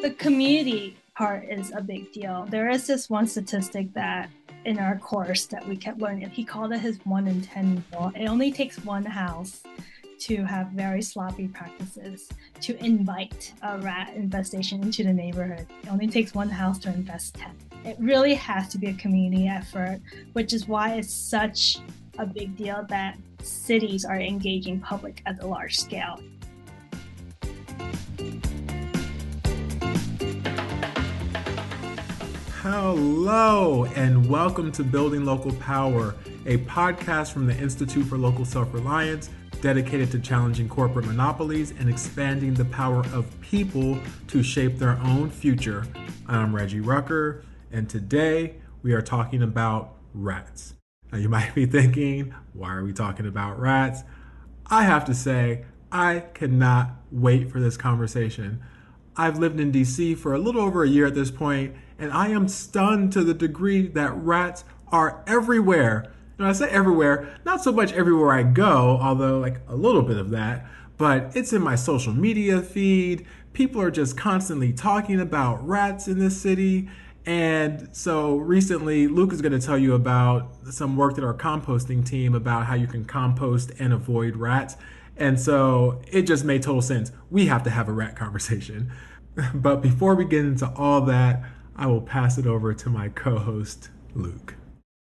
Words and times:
The 0.00 0.10
community 0.16 0.96
part 1.16 1.48
is 1.48 1.72
a 1.74 1.80
big 1.80 2.12
deal. 2.12 2.46
There 2.48 2.70
is 2.70 2.86
this 2.86 3.10
one 3.10 3.26
statistic 3.26 3.92
that 3.94 4.30
in 4.64 4.78
our 4.78 4.96
course 4.96 5.46
that 5.46 5.66
we 5.66 5.76
kept 5.76 5.98
learning. 5.98 6.30
He 6.30 6.44
called 6.44 6.72
it 6.72 6.78
his 6.78 6.98
one 7.04 7.26
in 7.26 7.42
10 7.42 7.84
rule. 7.92 8.12
It 8.14 8.26
only 8.26 8.52
takes 8.52 8.78
one 8.84 9.04
house 9.04 9.62
to 10.20 10.44
have 10.44 10.68
very 10.68 11.02
sloppy 11.02 11.48
practices 11.48 12.28
to 12.60 12.76
invite 12.84 13.52
a 13.62 13.78
rat 13.78 14.12
infestation 14.14 14.82
into 14.82 15.02
the 15.02 15.12
neighborhood. 15.12 15.66
It 15.82 15.90
only 15.90 16.06
takes 16.06 16.32
one 16.32 16.48
house 16.48 16.78
to 16.80 16.90
infest 16.90 17.34
10. 17.34 17.50
It 17.84 17.96
really 17.98 18.34
has 18.34 18.68
to 18.68 18.78
be 18.78 18.88
a 18.88 18.94
community 18.94 19.48
effort, 19.48 20.00
which 20.32 20.52
is 20.52 20.68
why 20.68 20.94
it's 20.94 21.12
such 21.12 21.78
a 22.18 22.26
big 22.26 22.56
deal 22.56 22.86
that 22.88 23.18
cities 23.42 24.04
are 24.04 24.20
engaging 24.20 24.78
public 24.78 25.22
at 25.26 25.42
a 25.42 25.46
large 25.46 25.76
scale. 25.76 26.20
Hello, 32.62 33.84
and 33.94 34.28
welcome 34.28 34.72
to 34.72 34.82
Building 34.82 35.24
Local 35.24 35.52
Power, 35.54 36.16
a 36.44 36.58
podcast 36.58 37.30
from 37.30 37.46
the 37.46 37.56
Institute 37.56 38.04
for 38.06 38.18
Local 38.18 38.44
Self 38.44 38.74
Reliance 38.74 39.30
dedicated 39.60 40.10
to 40.10 40.18
challenging 40.18 40.68
corporate 40.68 41.06
monopolies 41.06 41.72
and 41.78 41.88
expanding 41.88 42.54
the 42.54 42.64
power 42.64 43.04
of 43.12 43.40
people 43.40 43.96
to 44.26 44.42
shape 44.42 44.76
their 44.76 44.98
own 45.04 45.30
future. 45.30 45.86
I'm 46.26 46.52
Reggie 46.52 46.80
Rucker, 46.80 47.44
and 47.70 47.88
today 47.88 48.56
we 48.82 48.92
are 48.92 49.02
talking 49.02 49.40
about 49.40 49.94
rats. 50.12 50.74
Now, 51.12 51.18
you 51.18 51.28
might 51.28 51.54
be 51.54 51.64
thinking, 51.64 52.34
why 52.54 52.74
are 52.74 52.82
we 52.82 52.92
talking 52.92 53.26
about 53.28 53.60
rats? 53.60 54.02
I 54.66 54.82
have 54.82 55.04
to 55.04 55.14
say, 55.14 55.64
I 55.92 56.24
cannot 56.34 56.90
wait 57.12 57.52
for 57.52 57.60
this 57.60 57.76
conversation. 57.76 58.60
I've 59.16 59.38
lived 59.38 59.60
in 59.60 59.70
DC 59.70 60.18
for 60.18 60.34
a 60.34 60.38
little 60.38 60.60
over 60.60 60.82
a 60.82 60.88
year 60.88 61.06
at 61.06 61.14
this 61.14 61.30
point 61.30 61.76
and 61.98 62.12
I 62.12 62.28
am 62.28 62.48
stunned 62.48 63.12
to 63.12 63.24
the 63.24 63.34
degree 63.34 63.88
that 63.88 64.14
rats 64.16 64.64
are 64.88 65.22
everywhere. 65.26 66.12
And 66.38 66.46
I 66.46 66.52
say 66.52 66.68
everywhere, 66.70 67.36
not 67.44 67.62
so 67.62 67.72
much 67.72 67.92
everywhere 67.92 68.32
I 68.32 68.44
go, 68.44 68.98
although 69.02 69.38
like 69.38 69.60
a 69.68 69.74
little 69.74 70.02
bit 70.02 70.16
of 70.16 70.30
that, 70.30 70.66
but 70.96 71.36
it's 71.36 71.52
in 71.52 71.62
my 71.62 71.74
social 71.74 72.12
media 72.12 72.62
feed. 72.62 73.26
People 73.52 73.80
are 73.80 73.90
just 73.90 74.16
constantly 74.16 74.72
talking 74.72 75.20
about 75.20 75.66
rats 75.66 76.06
in 76.06 76.18
this 76.18 76.40
city. 76.40 76.88
And 77.26 77.88
so 77.92 78.36
recently, 78.36 79.06
Luke 79.08 79.32
is 79.32 79.42
going 79.42 79.58
to 79.58 79.64
tell 79.64 79.76
you 79.76 79.94
about 79.94 80.54
some 80.70 80.96
work 80.96 81.16
that 81.16 81.24
our 81.24 81.34
composting 81.34 82.06
team 82.06 82.34
about 82.34 82.66
how 82.66 82.74
you 82.74 82.86
can 82.86 83.04
compost 83.04 83.72
and 83.78 83.92
avoid 83.92 84.36
rats. 84.36 84.76
And 85.16 85.38
so 85.38 86.00
it 86.10 86.22
just 86.22 86.44
made 86.44 86.62
total 86.62 86.80
sense. 86.80 87.10
We 87.30 87.46
have 87.46 87.64
to 87.64 87.70
have 87.70 87.88
a 87.88 87.92
rat 87.92 88.16
conversation. 88.16 88.92
But 89.54 89.82
before 89.82 90.16
we 90.16 90.24
get 90.24 90.44
into 90.44 90.68
all 90.74 91.02
that, 91.02 91.44
I 91.80 91.86
will 91.86 92.00
pass 92.00 92.38
it 92.38 92.46
over 92.46 92.74
to 92.74 92.90
my 92.90 93.08
co 93.08 93.38
host, 93.38 93.90
Luke. 94.12 94.56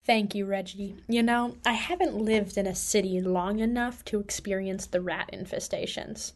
Thank 0.05 0.35
you, 0.35 0.45
Reggie. 0.45 0.97
You 1.09 1.23
know, 1.23 1.57
I 1.65 1.73
haven't 1.73 2.15
lived 2.15 2.59
in 2.59 2.67
a 2.67 2.75
city 2.75 3.19
long 3.23 3.61
enough 3.61 4.05
to 4.07 4.21
experience 4.21 4.85
the 4.85 5.01
rat 5.01 5.31
infestations. 5.33 6.33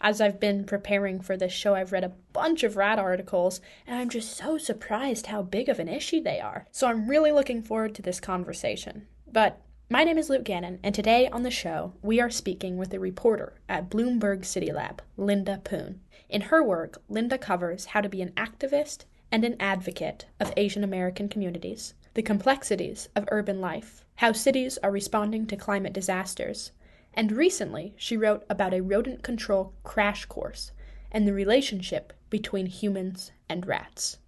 As 0.00 0.20
I've 0.20 0.40
been 0.40 0.64
preparing 0.64 1.20
for 1.20 1.36
this 1.36 1.52
show, 1.52 1.74
I've 1.74 1.92
read 1.92 2.04
a 2.04 2.14
bunch 2.32 2.62
of 2.62 2.78
rat 2.78 2.98
articles, 2.98 3.60
and 3.86 3.98
I'm 3.98 4.08
just 4.08 4.34
so 4.34 4.56
surprised 4.56 5.26
how 5.26 5.42
big 5.42 5.68
of 5.68 5.78
an 5.78 5.88
issue 5.88 6.22
they 6.22 6.40
are. 6.40 6.66
So 6.70 6.86
I'm 6.86 7.08
really 7.08 7.32
looking 7.32 7.62
forward 7.62 7.94
to 7.96 8.02
this 8.02 8.20
conversation. 8.20 9.06
But 9.30 9.60
my 9.90 10.04
name 10.04 10.16
is 10.16 10.30
Luke 10.30 10.44
Gannon, 10.44 10.80
and 10.82 10.94
today 10.94 11.28
on 11.28 11.42
the 11.42 11.50
show, 11.50 11.92
we 12.00 12.18
are 12.18 12.30
speaking 12.30 12.78
with 12.78 12.94
a 12.94 12.98
reporter 12.98 13.60
at 13.68 13.90
Bloomberg 13.90 14.46
City 14.46 14.72
Lab, 14.72 15.02
Linda 15.18 15.60
Poon. 15.62 16.00
In 16.30 16.42
her 16.42 16.62
work, 16.62 17.02
Linda 17.10 17.36
covers 17.36 17.86
how 17.86 18.00
to 18.00 18.08
be 18.08 18.22
an 18.22 18.32
activist 18.36 19.04
and 19.30 19.44
an 19.44 19.56
advocate 19.60 20.26
of 20.40 20.52
Asian 20.56 20.84
American 20.84 21.28
communities, 21.28 21.94
the 22.14 22.22
complexities 22.22 23.08
of 23.14 23.28
urban 23.30 23.60
life, 23.60 24.04
how 24.16 24.32
cities 24.32 24.78
are 24.82 24.90
responding 24.90 25.46
to 25.46 25.56
climate 25.56 25.92
disasters, 25.92 26.72
and 27.14 27.32
recently 27.32 27.94
she 27.96 28.16
wrote 28.16 28.44
about 28.48 28.74
a 28.74 28.82
rodent 28.82 29.22
control 29.22 29.72
crash 29.82 30.24
course 30.26 30.72
and 31.10 31.26
the 31.26 31.32
relationship 31.32 32.12
between 32.30 32.66
humans 32.66 33.32
and 33.48 33.66
rats. 33.66 34.18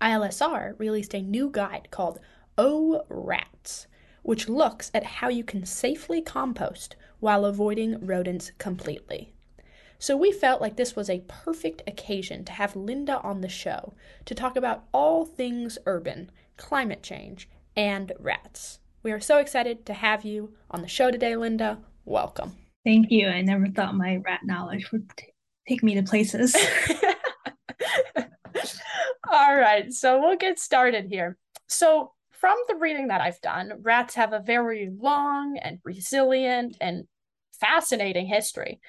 ILSR 0.00 0.78
released 0.78 1.14
a 1.14 1.22
new 1.22 1.48
guide 1.50 1.88
called 1.90 2.18
Oh 2.58 3.04
Rats, 3.08 3.86
which 4.22 4.48
looks 4.48 4.90
at 4.92 5.04
how 5.04 5.28
you 5.28 5.44
can 5.44 5.64
safely 5.64 6.20
compost 6.20 6.96
while 7.20 7.44
avoiding 7.44 8.04
rodents 8.04 8.50
completely. 8.58 9.31
So 10.02 10.16
we 10.16 10.32
felt 10.32 10.60
like 10.60 10.74
this 10.74 10.96
was 10.96 11.08
a 11.08 11.22
perfect 11.28 11.84
occasion 11.86 12.44
to 12.46 12.52
have 12.52 12.74
Linda 12.74 13.20
on 13.20 13.40
the 13.40 13.48
show 13.48 13.94
to 14.24 14.34
talk 14.34 14.56
about 14.56 14.82
all 14.90 15.24
things 15.24 15.78
urban, 15.86 16.28
climate 16.56 17.04
change, 17.04 17.48
and 17.76 18.10
rats. 18.18 18.80
We 19.04 19.12
are 19.12 19.20
so 19.20 19.38
excited 19.38 19.86
to 19.86 19.94
have 19.94 20.24
you 20.24 20.54
on 20.72 20.82
the 20.82 20.88
show 20.88 21.12
today, 21.12 21.36
Linda. 21.36 21.78
Welcome. 22.04 22.56
Thank 22.84 23.12
you. 23.12 23.28
I 23.28 23.42
never 23.42 23.68
thought 23.68 23.94
my 23.94 24.16
rat 24.16 24.40
knowledge 24.42 24.90
would 24.90 25.08
t- 25.16 25.28
take 25.68 25.84
me 25.84 25.94
to 25.94 26.02
places. 26.02 26.56
all 29.30 29.56
right, 29.56 29.92
so 29.92 30.20
we'll 30.20 30.36
get 30.36 30.58
started 30.58 31.06
here. 31.06 31.38
So, 31.68 32.10
from 32.32 32.58
the 32.66 32.74
reading 32.74 33.06
that 33.06 33.20
I've 33.20 33.40
done, 33.40 33.74
rats 33.82 34.16
have 34.16 34.32
a 34.32 34.40
very 34.40 34.90
long 35.00 35.58
and 35.58 35.78
resilient 35.84 36.76
and 36.80 37.04
fascinating 37.52 38.26
history. 38.26 38.80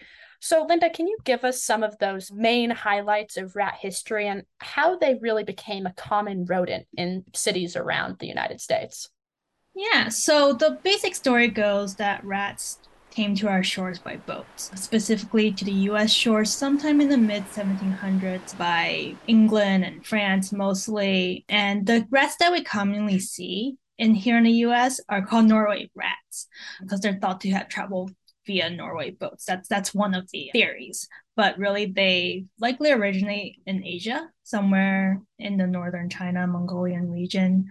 So, 0.44 0.66
Linda, 0.68 0.90
can 0.90 1.08
you 1.08 1.16
give 1.24 1.46
us 1.46 1.64
some 1.64 1.84
of 1.84 1.98
those 2.00 2.30
main 2.30 2.70
highlights 2.70 3.38
of 3.38 3.56
rat 3.56 3.76
history 3.80 4.28
and 4.28 4.44
how 4.58 4.98
they 4.98 5.16
really 5.16 5.46
became 5.46 5.86
a 5.86 5.94
common 5.94 6.44
rodent 6.44 6.86
in 6.98 7.24
cities 7.34 7.78
around 7.78 8.20
the 8.20 8.28
United 8.28 8.60
States? 8.60 9.08
Yeah, 9.74 10.10
so 10.10 10.52
the 10.52 10.80
basic 10.84 11.16
story 11.16 11.48
goes 11.48 11.96
that 11.96 12.26
rats 12.26 12.80
came 13.10 13.36
to 13.36 13.48
our 13.48 13.64
shores 13.64 14.00
by 14.00 14.18
boat, 14.18 14.46
specifically 14.58 15.54
to 15.54 15.64
the 15.64 15.88
US 15.92 16.12
shores 16.12 16.52
sometime 16.52 17.00
in 17.00 17.08
the 17.08 17.18
mid 17.18 17.46
1700s 17.46 18.58
by 18.58 19.16
England 19.28 19.86
and 19.86 20.06
France 20.06 20.52
mostly. 20.52 21.46
And 21.48 21.88
the 21.88 22.06
rats 22.10 22.36
that 22.42 22.52
we 22.52 22.66
commonly 22.66 23.20
see 23.20 23.78
in 23.98 24.14
here 24.14 24.38
in 24.38 24.44
the 24.44 24.66
US 24.68 25.00
are 25.08 25.26
called 25.26 25.46
Norway 25.46 25.90
rats 25.96 26.48
because 26.82 27.00
they're 27.00 27.20
thought 27.22 27.40
to 27.42 27.52
have 27.52 27.70
traveled 27.70 28.14
via 28.46 28.70
Norway 28.70 29.12
boats. 29.12 29.46
That's 29.46 29.68
that's 29.68 29.94
one 29.94 30.14
of 30.14 30.30
the 30.32 30.50
theories. 30.54 31.08
But 31.36 31.58
really 31.58 31.86
they 31.86 32.46
likely 32.60 32.92
originate 32.92 33.58
in 33.66 33.84
Asia, 33.84 34.30
somewhere 34.44 35.22
in 35.40 35.58
the 35.58 35.68
northern 35.68 36.10
China, 36.10 36.46
Mongolian 36.48 37.12
region. 37.12 37.66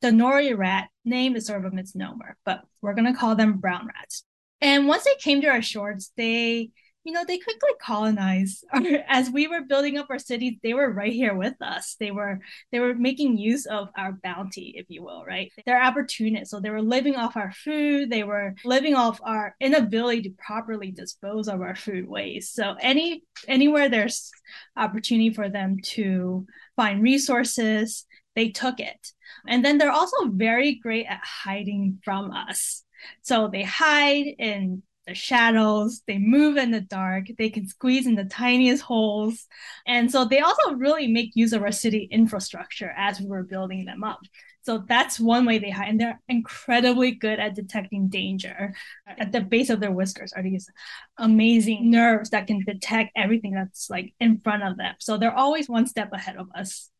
The 0.00 0.12
Norway 0.12 0.52
rat 0.52 0.88
name 1.04 1.36
is 1.36 1.46
sort 1.46 1.64
of 1.64 1.72
a 1.72 1.74
misnomer, 1.74 2.36
but 2.44 2.62
we're 2.82 2.94
gonna 2.94 3.14
call 3.16 3.36
them 3.36 3.58
brown 3.58 3.88
rats. 3.94 4.24
And 4.60 4.88
once 4.88 5.04
they 5.04 5.14
came 5.20 5.40
to 5.42 5.48
our 5.48 5.62
shores, 5.62 6.10
they 6.16 6.70
you 7.04 7.12
know, 7.12 7.24
they 7.24 7.38
quickly 7.38 7.70
colonized. 7.80 8.64
As 9.08 9.30
we 9.30 9.46
were 9.46 9.60
building 9.62 9.98
up 9.98 10.06
our 10.08 10.18
cities, 10.18 10.54
they 10.62 10.72
were 10.72 10.90
right 10.90 11.12
here 11.12 11.34
with 11.34 11.60
us. 11.60 11.96
They 12.00 12.10
were 12.10 12.40
they 12.72 12.80
were 12.80 12.94
making 12.94 13.36
use 13.36 13.66
of 13.66 13.90
our 13.96 14.12
bounty, 14.12 14.74
if 14.76 14.86
you 14.88 15.02
will, 15.02 15.22
right? 15.24 15.52
They're 15.66 15.82
opportunists, 15.82 16.50
so 16.50 16.60
they 16.60 16.70
were 16.70 16.82
living 16.82 17.16
off 17.16 17.36
our 17.36 17.52
food. 17.52 18.10
They 18.10 18.24
were 18.24 18.54
living 18.64 18.94
off 18.94 19.20
our 19.22 19.54
inability 19.60 20.22
to 20.22 20.30
properly 20.30 20.90
dispose 20.92 21.46
of 21.46 21.60
our 21.60 21.76
food 21.76 22.08
waste. 22.08 22.54
So 22.54 22.74
any 22.80 23.22
anywhere 23.46 23.90
there's 23.90 24.30
opportunity 24.76 25.30
for 25.30 25.50
them 25.50 25.78
to 25.94 26.46
find 26.74 27.02
resources, 27.02 28.06
they 28.34 28.48
took 28.48 28.80
it. 28.80 29.12
And 29.46 29.62
then 29.62 29.76
they're 29.76 29.92
also 29.92 30.28
very 30.28 30.76
great 30.76 31.06
at 31.06 31.20
hiding 31.22 32.00
from 32.02 32.30
us. 32.30 32.82
So 33.22 33.48
they 33.48 33.62
hide 33.62 34.26
in 34.38 34.82
the 35.06 35.14
shadows, 35.14 36.02
they 36.06 36.18
move 36.18 36.56
in 36.56 36.70
the 36.70 36.80
dark, 36.80 37.26
they 37.38 37.50
can 37.50 37.68
squeeze 37.68 38.06
in 38.06 38.14
the 38.14 38.24
tiniest 38.24 38.82
holes. 38.82 39.46
And 39.86 40.10
so 40.10 40.24
they 40.24 40.40
also 40.40 40.72
really 40.74 41.06
make 41.06 41.32
use 41.34 41.52
of 41.52 41.62
our 41.62 41.72
city 41.72 42.08
infrastructure 42.10 42.92
as 42.96 43.20
we 43.20 43.26
were 43.26 43.42
building 43.42 43.84
them 43.84 44.02
up. 44.04 44.20
So 44.62 44.82
that's 44.88 45.20
one 45.20 45.44
way 45.44 45.58
they 45.58 45.70
hide. 45.70 45.88
And 45.88 46.00
they're 46.00 46.20
incredibly 46.28 47.10
good 47.12 47.38
at 47.38 47.54
detecting 47.54 48.08
danger. 48.08 48.74
At 49.06 49.30
the 49.30 49.42
base 49.42 49.68
of 49.68 49.80
their 49.80 49.92
whiskers 49.92 50.32
are 50.32 50.42
these 50.42 50.70
amazing 51.18 51.90
nerves 51.90 52.30
that 52.30 52.46
can 52.46 52.64
detect 52.64 53.12
everything 53.14 53.52
that's 53.52 53.90
like 53.90 54.14
in 54.20 54.40
front 54.40 54.62
of 54.62 54.78
them. 54.78 54.94
So 55.00 55.18
they're 55.18 55.36
always 55.36 55.68
one 55.68 55.86
step 55.86 56.12
ahead 56.12 56.36
of 56.36 56.48
us. 56.54 56.90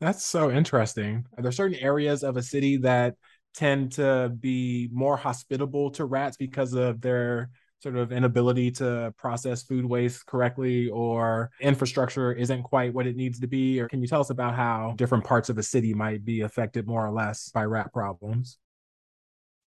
That's 0.00 0.24
so 0.24 0.50
interesting. 0.50 1.24
Are 1.36 1.42
there 1.42 1.52
certain 1.52 1.78
areas 1.78 2.22
of 2.22 2.36
a 2.36 2.42
city 2.42 2.78
that 2.78 3.16
tend 3.54 3.92
to 3.92 4.32
be 4.40 4.88
more 4.92 5.16
hospitable 5.16 5.90
to 5.92 6.04
rats 6.04 6.36
because 6.36 6.72
of 6.72 7.00
their 7.00 7.50
sort 7.82 7.96
of 7.96 8.12
inability 8.12 8.70
to 8.70 9.12
process 9.16 9.62
food 9.62 9.84
waste 9.84 10.26
correctly 10.26 10.88
or 10.88 11.50
infrastructure 11.60 12.32
isn't 12.32 12.62
quite 12.62 12.92
what 12.92 13.06
it 13.06 13.16
needs 13.16 13.40
to 13.40 13.46
be 13.46 13.80
or 13.80 13.88
can 13.88 14.02
you 14.02 14.06
tell 14.06 14.20
us 14.20 14.30
about 14.30 14.54
how 14.54 14.92
different 14.96 15.24
parts 15.24 15.48
of 15.48 15.56
a 15.56 15.62
city 15.62 15.94
might 15.94 16.24
be 16.24 16.42
affected 16.42 16.86
more 16.86 17.04
or 17.04 17.10
less 17.10 17.48
by 17.50 17.64
rat 17.64 17.90
problems 17.92 18.58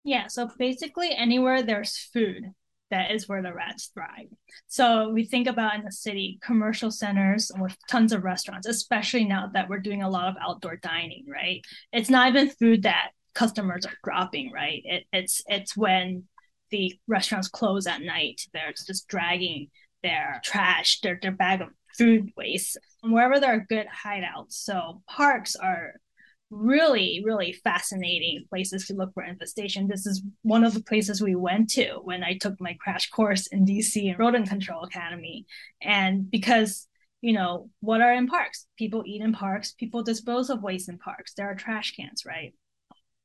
yeah 0.04 0.26
so 0.26 0.48
basically 0.58 1.14
anywhere 1.14 1.62
there's 1.62 1.98
food 1.98 2.44
that 2.90 3.10
is 3.10 3.28
where 3.28 3.42
the 3.42 3.52
rats 3.52 3.90
thrive. 3.92 4.28
So 4.66 5.10
we 5.10 5.24
think 5.24 5.46
about 5.46 5.74
in 5.74 5.84
the 5.84 5.92
city, 5.92 6.38
commercial 6.42 6.90
centers 6.90 7.50
with 7.58 7.76
tons 7.88 8.12
of 8.12 8.24
restaurants, 8.24 8.66
especially 8.66 9.24
now 9.24 9.50
that 9.52 9.68
we're 9.68 9.80
doing 9.80 10.02
a 10.02 10.08
lot 10.08 10.28
of 10.28 10.36
outdoor 10.40 10.76
dining, 10.76 11.26
right? 11.28 11.62
It's 11.92 12.08
not 12.08 12.28
even 12.28 12.48
food 12.48 12.84
that 12.84 13.10
customers 13.34 13.86
are 13.86 13.96
dropping, 14.04 14.52
right? 14.52 14.82
It, 14.84 15.04
it's 15.12 15.42
it's 15.46 15.76
when 15.76 16.24
the 16.70 16.98
restaurants 17.06 17.48
close 17.48 17.86
at 17.86 18.02
night, 18.02 18.42
they're 18.52 18.72
just 18.72 19.08
dragging 19.08 19.68
their 20.02 20.40
trash, 20.44 21.00
their 21.00 21.18
their 21.20 21.32
bag 21.32 21.60
of 21.62 21.68
food 21.96 22.30
waste 22.36 22.78
wherever 23.02 23.40
there 23.40 23.54
are 23.54 23.66
good 23.68 23.86
hideouts. 24.04 24.52
So 24.52 25.02
parks 25.08 25.56
are 25.56 25.94
really, 26.50 27.22
really 27.24 27.52
fascinating 27.52 28.44
places 28.48 28.86
to 28.86 28.94
look 28.94 29.12
for 29.12 29.22
infestation. 29.22 29.86
This 29.86 30.06
is 30.06 30.22
one 30.42 30.64
of 30.64 30.74
the 30.74 30.82
places 30.82 31.20
we 31.20 31.34
went 31.34 31.70
to 31.70 31.98
when 32.02 32.24
I 32.24 32.38
took 32.38 32.60
my 32.60 32.76
crash 32.80 33.10
course 33.10 33.46
in 33.48 33.66
DC 33.66 34.08
and 34.08 34.18
Rodent 34.18 34.48
Control 34.48 34.84
Academy. 34.84 35.46
And 35.82 36.30
because, 36.30 36.86
you 37.20 37.34
know, 37.34 37.68
what 37.80 38.00
are 38.00 38.12
in 38.12 38.26
parks? 38.28 38.66
People 38.78 39.02
eat 39.06 39.20
in 39.20 39.32
parks, 39.32 39.72
people 39.72 40.02
dispose 40.02 40.48
of 40.48 40.62
waste 40.62 40.88
in 40.88 40.98
parks. 40.98 41.34
There 41.34 41.50
are 41.50 41.54
trash 41.54 41.94
cans, 41.94 42.24
right? 42.26 42.54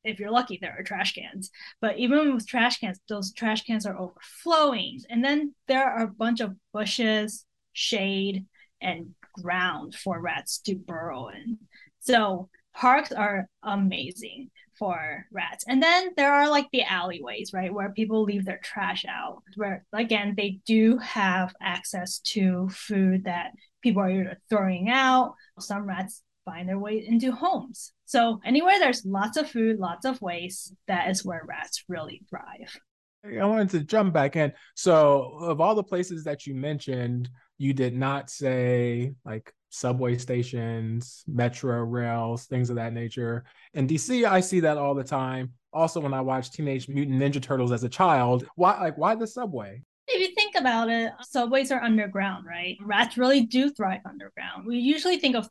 If 0.03 0.19
you're 0.19 0.31
lucky, 0.31 0.59
there 0.61 0.75
are 0.77 0.83
trash 0.83 1.13
cans. 1.13 1.49
But 1.81 1.97
even 1.97 2.33
with 2.33 2.47
trash 2.47 2.79
cans, 2.79 2.99
those 3.07 3.33
trash 3.33 3.63
cans 3.63 3.85
are 3.85 3.97
overflowing. 3.97 4.99
And 5.09 5.23
then 5.23 5.53
there 5.67 5.89
are 5.89 6.03
a 6.03 6.07
bunch 6.07 6.41
of 6.41 6.55
bushes, 6.73 7.45
shade, 7.73 8.45
and 8.81 9.15
ground 9.33 9.95
for 9.95 10.19
rats 10.19 10.59
to 10.59 10.75
burrow 10.75 11.29
in. 11.29 11.57
So 11.99 12.49
parks 12.73 13.11
are 13.11 13.47
amazing 13.63 14.51
for 14.77 15.25
rats. 15.31 15.63
And 15.67 15.81
then 15.81 16.09
there 16.17 16.33
are 16.33 16.49
like 16.49 16.67
the 16.71 16.83
alleyways, 16.83 17.51
right, 17.53 17.73
where 17.73 17.91
people 17.91 18.23
leave 18.23 18.45
their 18.45 18.59
trash 18.63 19.05
out, 19.07 19.43
where 19.55 19.85
again, 19.93 20.33
they 20.35 20.59
do 20.65 20.97
have 20.97 21.53
access 21.61 22.19
to 22.19 22.69
food 22.69 23.25
that 23.25 23.51
people 23.81 24.01
are 24.01 24.09
either 24.09 24.41
throwing 24.49 24.89
out. 24.89 25.35
Some 25.59 25.87
rats 25.87 26.23
find 26.45 26.67
their 26.67 26.79
way 26.79 27.05
into 27.05 27.31
homes. 27.31 27.93
So 28.05 28.39
anywhere 28.45 28.79
there's 28.79 29.05
lots 29.05 29.37
of 29.37 29.49
food, 29.49 29.79
lots 29.79 30.05
of 30.05 30.21
waste, 30.21 30.73
that 30.87 31.09
is 31.09 31.25
where 31.25 31.43
rats 31.47 31.83
really 31.87 32.21
thrive. 32.29 32.77
I 33.25 33.45
wanted 33.45 33.69
to 33.71 33.79
jump 33.81 34.13
back 34.13 34.35
in. 34.35 34.51
So, 34.75 35.37
of 35.39 35.61
all 35.61 35.75
the 35.75 35.83
places 35.83 36.25
that 36.25 36.45
you 36.45 36.53
mentioned, 36.53 37.29
you 37.57 37.73
did 37.73 37.95
not 37.95 38.29
say 38.29 39.13
like 39.23 39.53
subway 39.69 40.17
stations, 40.17 41.23
metro 41.27 41.83
rails, 41.83 42.45
things 42.45 42.69
of 42.69 42.75
that 42.75 42.93
nature. 42.93 43.45
In 43.73 43.87
DC, 43.87 44.25
I 44.25 44.41
see 44.41 44.59
that 44.61 44.77
all 44.77 44.93
the 44.93 45.03
time. 45.03 45.53
Also, 45.71 45.99
when 45.99 46.13
I 46.13 46.21
watched 46.21 46.53
Teenage 46.53 46.87
Mutant 46.89 47.21
Ninja 47.21 47.41
Turtles 47.41 47.71
as 47.71 47.83
a 47.83 47.89
child, 47.89 48.45
why 48.55 48.79
like 48.79 48.97
why 48.97 49.15
the 49.15 49.25
subway? 49.25 49.81
If 50.07 50.19
you 50.19 50.35
think 50.35 50.55
about 50.55 50.89
it, 50.89 51.13
subways 51.21 51.71
are 51.71 51.81
underground, 51.81 52.45
right? 52.45 52.77
Rats 52.81 53.17
really 53.17 53.45
do 53.45 53.71
thrive 53.71 54.01
underground. 54.05 54.67
We 54.67 54.77
usually 54.77 55.17
think 55.17 55.35
of 55.35 55.49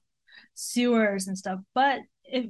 sewers 0.54 1.26
and 1.26 1.36
stuff, 1.36 1.60
but 1.74 2.00
if 2.24 2.46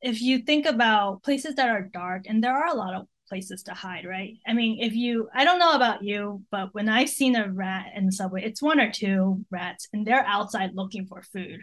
if 0.00 0.20
you 0.20 0.40
think 0.40 0.66
about 0.66 1.22
places 1.22 1.54
that 1.54 1.70
are 1.70 1.82
dark, 1.82 2.24
and 2.26 2.44
there 2.44 2.54
are 2.54 2.68
a 2.68 2.74
lot 2.74 2.94
of 2.94 3.06
places 3.28 3.62
to 3.64 3.74
hide, 3.74 4.04
right? 4.04 4.34
I 4.46 4.52
mean, 4.52 4.78
if 4.80 4.94
you, 4.94 5.28
I 5.34 5.44
don't 5.44 5.58
know 5.58 5.72
about 5.72 6.04
you, 6.04 6.42
but 6.50 6.74
when 6.74 6.88
I've 6.88 7.08
seen 7.08 7.36
a 7.36 7.50
rat 7.50 7.86
in 7.96 8.06
the 8.06 8.12
subway, 8.12 8.44
it's 8.44 8.62
one 8.62 8.80
or 8.80 8.92
two 8.92 9.44
rats 9.50 9.88
and 9.92 10.06
they're 10.06 10.24
outside 10.26 10.72
looking 10.74 11.06
for 11.06 11.22
food. 11.22 11.62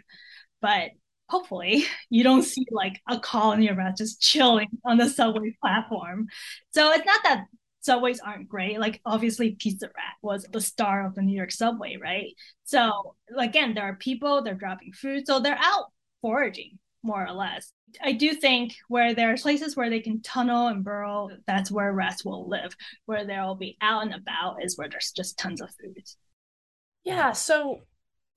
But 0.60 0.90
hopefully 1.28 1.84
you 2.10 2.24
don't 2.24 2.42
see 2.42 2.66
like 2.70 3.00
a 3.08 3.18
colony 3.18 3.68
of 3.68 3.76
rats 3.76 4.00
just 4.00 4.20
chilling 4.20 4.68
on 4.84 4.98
the 4.98 5.08
subway 5.08 5.56
platform. 5.60 6.26
So 6.72 6.90
it's 6.92 7.06
not 7.06 7.20
that 7.24 7.44
subways 7.82 8.20
aren't 8.20 8.48
great. 8.48 8.80
Like 8.80 9.00
obviously 9.04 9.56
Pizza 9.58 9.86
Rat 9.86 10.14
was 10.22 10.46
the 10.50 10.60
star 10.60 11.06
of 11.06 11.14
the 11.14 11.22
New 11.22 11.36
York 11.36 11.52
subway, 11.52 11.98
right? 12.00 12.32
So 12.64 13.16
again, 13.36 13.74
there 13.74 13.84
are 13.84 13.96
people, 13.96 14.42
they're 14.42 14.54
dropping 14.54 14.92
food, 14.92 15.26
so 15.26 15.40
they're 15.40 15.58
out 15.60 15.86
foraging 16.22 16.78
more 17.02 17.26
or 17.26 17.32
less. 17.32 17.72
I 18.00 18.12
do 18.12 18.32
think 18.32 18.76
where 18.88 19.14
there 19.14 19.32
are 19.32 19.36
places 19.36 19.76
where 19.76 19.90
they 19.90 20.00
can 20.00 20.22
tunnel 20.22 20.68
and 20.68 20.84
burrow, 20.84 21.28
that's 21.46 21.70
where 21.70 21.92
rats 21.92 22.24
will 22.24 22.48
live. 22.48 22.74
Where 23.06 23.26
they'll 23.26 23.56
be 23.56 23.76
out 23.80 24.04
and 24.04 24.14
about 24.14 24.64
is 24.64 24.78
where 24.78 24.88
there's 24.88 25.12
just 25.14 25.38
tons 25.38 25.60
of 25.60 25.70
food. 25.80 26.04
Yeah. 27.04 27.32
So, 27.32 27.80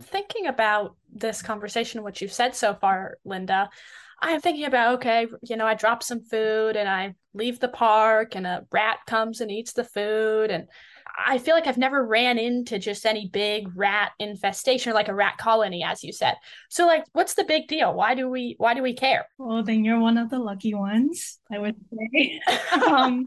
thinking 0.02 0.48
about 0.48 0.98
this 1.14 1.42
conversation, 1.42 2.04
what 2.04 2.20
you've 2.20 2.34
said 2.34 2.56
so 2.56 2.74
far, 2.74 3.18
Linda, 3.24 3.70
I'm 4.25 4.42
thinking 4.42 4.66
about 4.66 4.95
okay, 4.95 5.27
you 5.44 5.56
know, 5.56 5.68
I 5.68 5.75
drop 5.75 6.01
some 6.01 6.22
food 6.22 6.75
and 6.75 6.89
I 6.89 7.16
leave 7.33 7.60
the 7.60 7.68
park, 7.68 8.36
and 8.36 8.48
a 8.48 8.66
rat 8.72 9.00
comes 9.06 9.39
and 9.39 9.51
eats 9.51 9.74
the 9.74 9.83
food, 9.83 10.50
and 10.50 10.68
I 11.27 11.38
feel 11.38 11.56
like 11.56 11.68
I've 11.68 11.77
never 11.77 12.06
ran 12.06 12.38
into 12.38 12.80
just 12.80 13.06
any 13.06 13.30
big 13.31 13.69
rat 13.75 14.12
infestation 14.19 14.92
or 14.92 14.95
like 14.95 15.07
a 15.07 15.16
rat 15.16 15.38
colony, 15.38 15.83
as 15.83 16.04
you 16.04 16.12
said. 16.12 16.36
So 16.69 16.86
like 16.88 17.06
what's 17.13 17.36
the 17.36 17.44
big 17.44 17.68
deal? 17.68 17.94
Why 17.94 18.16
do 18.16 18.30
we 18.30 18.56
why 18.57 18.74
do 18.74 18.81
we 18.81 18.94
care? 18.94 19.27
Well 19.38 19.63
then 19.63 19.86
you're 19.86 20.00
one 20.00 20.18
of 20.18 20.30
the 20.30 20.39
lucky 20.39 20.74
ones, 20.74 21.39
I 21.51 21.60
would 21.60 21.75
say. 21.94 22.42
um, 22.88 23.25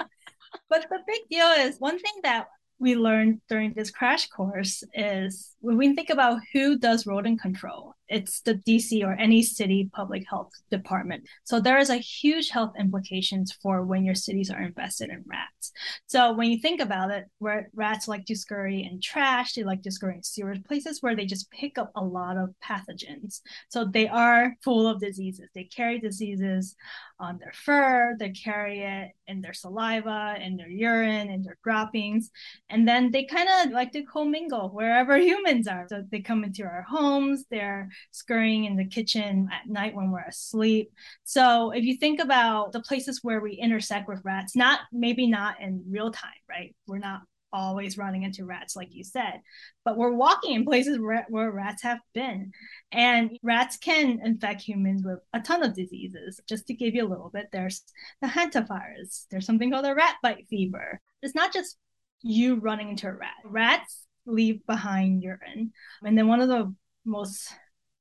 but 0.69 0.87
the 0.91 0.99
big 1.07 1.21
deal 1.31 1.47
is 1.47 1.79
one 1.79 1.99
thing 1.99 2.15
that 2.25 2.49
we 2.79 2.95
learned 2.95 3.41
during 3.49 3.73
this 3.75 3.91
crash 3.91 4.29
course 4.29 4.85
is 4.95 5.57
when 5.61 5.77
we 5.77 5.95
think 5.95 6.11
about 6.11 6.41
who 6.53 6.79
does 6.79 7.07
rodent 7.07 7.41
control, 7.41 7.95
it's 8.09 8.41
the 8.41 8.55
DC 8.55 9.05
or 9.05 9.13
any 9.13 9.43
city 9.43 9.91
public 9.93 10.25
health 10.29 10.51
department. 10.71 11.25
So 11.45 11.61
there 11.61 11.79
is 11.79 11.91
a 11.91 11.97
huge 11.97 12.49
health 12.49 12.73
implications 12.79 13.53
for 13.61 13.85
when 13.85 14.05
your 14.05 14.15
cities 14.15 14.51
are 14.51 14.63
invested 14.63 15.11
in 15.11 15.25
rats. 15.27 15.73
So 16.07 16.33
when 16.33 16.51
you 16.51 16.59
think 16.59 16.81
about 16.81 17.11
it, 17.11 17.27
where 17.39 17.69
rats 17.75 18.09
like 18.09 18.25
to 18.27 18.37
scurry 18.37 18.89
in 18.91 19.01
trash, 19.01 19.55
they 19.55 19.65
like 19.65 19.83
to 19.83 19.91
scurry 19.91 20.15
in 20.15 20.23
sewers, 20.23 20.59
places 20.67 21.03
where 21.03 21.17
they 21.17 21.27
just 21.27 21.51
pick 21.51 21.77
up 21.77 21.91
a 21.97 22.05
lot 22.05 22.37
of 22.37 22.55
pathogens. 22.65 23.41
So 23.69 23.85
they 23.85 24.09
are 24.09 24.55
full 24.63 24.87
of 24.87 25.01
diseases. 25.01 25.49
They 25.55 25.65
carry 25.65 25.99
diseases 25.99 26.77
on 27.21 27.39
their 27.39 27.53
fur, 27.53 28.17
they 28.19 28.31
carry 28.31 28.81
it 28.81 29.11
in 29.27 29.41
their 29.41 29.53
saliva, 29.53 30.37
in 30.41 30.57
their 30.57 30.69
urine, 30.69 31.29
in 31.29 31.43
their 31.43 31.59
droppings. 31.65 32.31
And 32.71 32.87
then 32.87 33.11
they 33.11 33.25
kind 33.25 33.49
of 33.49 33.73
like 33.73 33.93
to 33.93 34.03
commingle 34.03 34.69
wherever 34.69 35.17
humans 35.19 35.67
are. 35.67 35.87
So 35.89 36.05
they 36.11 36.21
come 36.21 36.45
into 36.45 36.65
our 36.65 36.83
homes, 36.83 37.45
they're 37.51 37.89
scurrying 38.11 38.65
in 38.65 38.77
the 38.77 38.85
kitchen 38.85 39.49
at 39.53 39.69
night 39.69 39.95
when 39.95 40.11
we're 40.11 40.21
asleep. 40.21 40.93
So 41.25 41.71
if 41.71 41.85
you 41.85 41.97
think 41.97 42.21
about 42.21 42.73
the 42.73 42.81
places 42.81 43.21
where 43.23 43.41
we 43.41 43.53
intersect 43.53 44.09
with 44.09 44.25
rats, 44.25 44.55
not 44.55 44.81
maybe 44.93 45.27
not 45.27 45.61
in 45.61 45.85
real 45.89 46.11
time, 46.11 46.31
right? 46.49 46.75
We're 46.87 46.99
not 46.99 47.23
always 47.53 47.99
running 47.99 48.23
into 48.23 48.45
rats, 48.45 48.77
like 48.77 48.95
you 48.95 49.05
said, 49.05 49.41
but 49.85 49.97
we're 49.97 50.13
walking 50.13 50.55
in 50.55 50.65
places 50.65 50.99
where, 50.99 51.25
where 51.29 51.51
rats 51.51 51.83
have 51.83 51.99
been. 52.15 52.53
And 52.93 53.39
rats 53.43 53.77
can 53.77 54.21
infect 54.23 54.63
humans 54.63 55.03
with 55.05 55.21
a 55.33 55.41
ton 55.41 55.63
of 55.63 55.75
diseases. 55.75 56.41
Just 56.49 56.67
to 56.67 56.75
give 56.75 56.95
you 56.95 57.07
a 57.07 57.09
little 57.09 57.31
bit, 57.31 57.49
there's 57.53 57.83
the 58.21 58.29
hantavirus, 58.29 59.27
there's 59.31 59.47
something 59.47 59.71
called 59.71 59.87
a 59.87 59.95
rat 59.95 60.17
bite 60.23 60.47
fever. 60.49 61.01
It's 61.23 61.35
not 61.35 61.53
just 61.53 61.77
you 62.23 62.57
running 62.57 62.91
into 62.91 63.09
a 63.09 63.13
rat. 63.13 63.35
Rats 63.45 64.07
leave 64.27 64.65
behind 64.67 65.23
urine. 65.23 65.73
And 66.03 66.17
then 66.17 66.29
one 66.29 66.41
of 66.41 66.49
the 66.49 66.75
most 67.05 67.49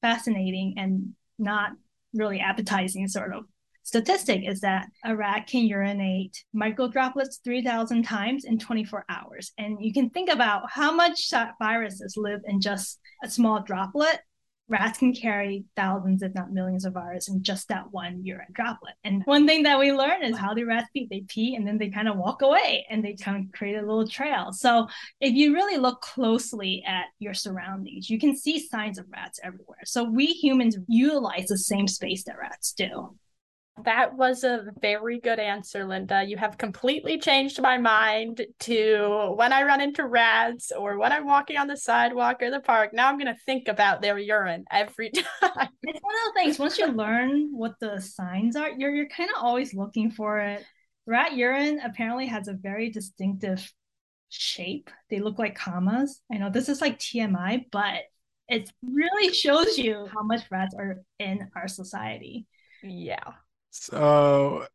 fascinating 0.02 0.76
and 0.78 1.14
not 1.40 1.72
really 2.14 2.40
appetizing 2.40 3.08
sort 3.08 3.34
of 3.34 3.46
statistic 3.84 4.42
is 4.46 4.60
that 4.60 4.88
a 5.06 5.16
rat 5.16 5.48
can 5.48 5.64
urinate 5.64 6.44
micro 6.54 6.90
droplets 6.90 7.40
3,000 7.44 8.04
times 8.04 8.44
in 8.44 8.60
24 8.60 9.06
hours. 9.08 9.54
And 9.58 9.78
you 9.80 9.94
can 9.94 10.10
think 10.10 10.30
about 10.30 10.70
how 10.70 10.94
much 10.94 11.32
viruses 11.58 12.16
live 12.18 12.42
in 12.46 12.60
just 12.60 13.00
a 13.24 13.30
small 13.30 13.62
droplet 13.62 14.20
rats 14.70 15.00
can 15.00 15.14
carry 15.14 15.64
thousands, 15.76 16.22
if 16.22 16.34
not 16.34 16.52
millions, 16.52 16.86
of 16.86 16.94
viruses 16.94 17.34
in 17.34 17.44
just 17.44 17.68
that 17.70 17.92
one 17.92 18.24
urine 18.24 18.48
droplet. 18.54 18.96
And 19.04 19.24
one 19.26 19.48
thing 19.48 19.64
that 19.64 19.80
we 19.80 19.94
learn 19.94 20.24
is 20.24 20.38
how 20.38 20.54
do 20.54 20.66
rats 20.66 20.90
pee? 20.94 21.08
They 21.10 21.22
pee 21.28 21.56
and 21.56 21.66
then 21.66 21.78
they 21.78 21.90
kind 21.90 22.08
of 22.08 22.18
walk 22.18 22.42
away 22.42 22.86
and 22.90 23.04
they 23.04 23.14
kind 23.14 23.46
of 23.46 23.52
create 23.52 23.76
a 23.76 23.82
little 23.82 24.08
trail. 24.08 24.52
So 24.52 24.88
if 25.22 25.34
you 25.34 25.54
really 25.54 25.78
look 25.78 26.02
closely 26.02 26.84
at 26.86 27.06
your 27.20 27.34
surroundings, 27.34 28.10
you 28.10 28.20
can 28.20 28.36
see 28.36 28.60
signs 28.60 28.98
of 28.98 29.06
rats 29.10 29.40
everywhere. 29.44 29.84
So 29.86 30.04
we 30.04 30.28
humans 30.28 30.78
utilize 30.88 31.48
the 31.48 31.58
same 31.58 31.88
space 31.88 32.24
that 32.26 32.38
rats 32.38 32.74
do. 32.74 33.16
That 33.84 34.16
was 34.16 34.44
a 34.44 34.66
very 34.82 35.20
good 35.20 35.40
answer, 35.40 35.86
Linda. 35.86 36.24
You 36.24 36.38
have 36.38 36.58
completely 36.58 37.20
changed 37.20 37.62
my 37.62 37.78
mind 37.78 38.46
to 38.62 39.34
when 39.36 39.54
I 39.54 39.64
run 39.64 39.82
into 39.82 40.06
rats 40.06 40.72
or 40.72 40.98
when 40.98 41.12
I'm 41.12 41.26
walking 41.26 41.58
on 41.58 41.68
the 41.68 41.78
sidewalk 41.78 42.42
or 42.42 42.50
the 42.50 42.60
park. 42.60 42.92
Now 42.94 43.08
I'm 43.08 43.20
going 43.20 43.34
to 43.34 43.42
think 43.46 43.68
about 43.68 44.02
their 44.02 44.18
urine 44.18 44.66
every 44.72 45.10
time. 45.42 45.70
It's 45.84 46.02
one 46.02 46.16
of 46.16 46.34
the 46.34 46.40
things, 46.40 46.58
once 46.58 46.80
you 46.80 46.88
learn 46.88 47.50
what 47.52 47.80
the 47.80 48.02
signs 48.02 48.56
are, 48.56 48.72
you're, 48.72 48.94
you're 48.94 49.10
kind 49.10 49.30
of 49.30 49.44
always 49.44 49.74
looking 49.74 50.10
for 50.10 50.40
it. 50.40 50.66
Rat 51.06 51.34
urine 51.34 51.80
apparently 51.84 52.26
has 52.28 52.48
a 52.48 52.54
very 52.54 52.90
distinctive 52.90 53.72
shape. 54.30 54.90
They 55.10 55.20
look 55.20 55.38
like 55.38 55.56
commas. 55.56 56.22
I 56.32 56.38
know 56.38 56.50
this 56.50 56.68
is 56.68 56.82
like 56.82 57.00
TMI, 57.00 57.66
but 57.72 58.02
it 58.50 58.72
really 58.82 59.34
shows 59.34 59.78
you 59.78 60.08
how 60.12 60.24
much 60.24 60.42
rats 60.50 60.76
are 60.78 61.04
in 61.20 61.50
our 61.56 61.68
society. 61.68 62.48
Yeah. 62.84 63.34
So 63.82 64.66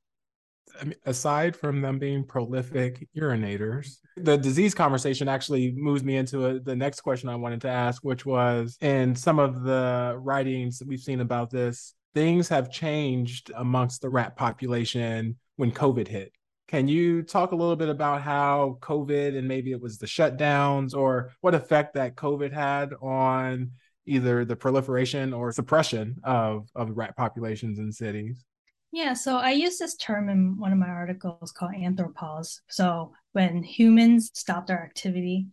I 0.81 0.85
mean, 0.85 0.95
aside 1.05 1.57
from 1.57 1.81
them 1.81 1.99
being 1.99 2.25
prolific 2.25 3.07
urinators, 3.17 3.99
the 4.17 4.37
disease 4.37 4.75
conversation 4.75 5.29
actually 5.29 5.73
moves 5.73 6.03
me 6.03 6.17
into 6.17 6.47
a, 6.47 6.61
the 6.61 6.77
next 6.77 7.01
question 7.03 7.29
I 7.29 7.37
wanted 7.37 7.61
to 7.63 7.69
ask, 7.69 8.03
which 8.03 8.27
was 8.27 8.77
in 8.81 9.15
some 9.15 9.39
of 9.39 9.63
the 9.63 10.17
writings 10.21 10.79
that 10.79 10.89
we've 10.89 11.01
seen 11.01 11.21
about 11.21 11.51
this, 11.51 11.95
things 12.15 12.49
have 12.49 12.71
changed 12.71 13.53
amongst 13.57 14.03
the 14.03 14.09
rat 14.09 14.37
population 14.37 15.37
when 15.57 15.73
COVID 15.73 16.09
hit. 16.09 16.33
Can 16.69 16.89
you 16.89 17.23
talk 17.23 17.53
a 17.53 17.57
little 17.57 17.77
bit 17.77 17.91
about 17.91 18.23
how 18.23 18.79
COVID 18.81 19.37
and 19.37 19.47
maybe 19.47 19.73
it 19.73 19.81
was 19.81 19.99
the 19.99 20.07
shutdowns 20.07 20.95
or 20.95 21.31
what 21.43 21.55
effect 21.55 21.95
that 21.95 22.17
COVID 22.17 22.53
had 22.53 22.95
on 23.03 23.73
either 24.07 24.45
the 24.45 24.57
proliferation 24.57 25.33
or 25.33 25.53
suppression 25.53 26.17
of, 26.25 26.69
of 26.75 26.97
rat 26.97 27.17
populations 27.17 27.79
in 27.79 27.93
cities? 27.93 28.45
Yeah, 28.93 29.15
so 29.15 29.39
I 29.39 29.53
use 29.53 29.79
this 29.79 29.97
term 29.97 30.29
in 30.29 30.59
one 30.59 30.71
of 30.71 30.79
my 30.79 30.89
articles 30.89 31.51
called 31.51 31.73
anthropause. 31.73 32.61
So 32.69 33.13
when 33.33 33.63
humans 33.63 34.31
stop 34.35 34.67
their 34.67 34.85
activity, 34.85 35.47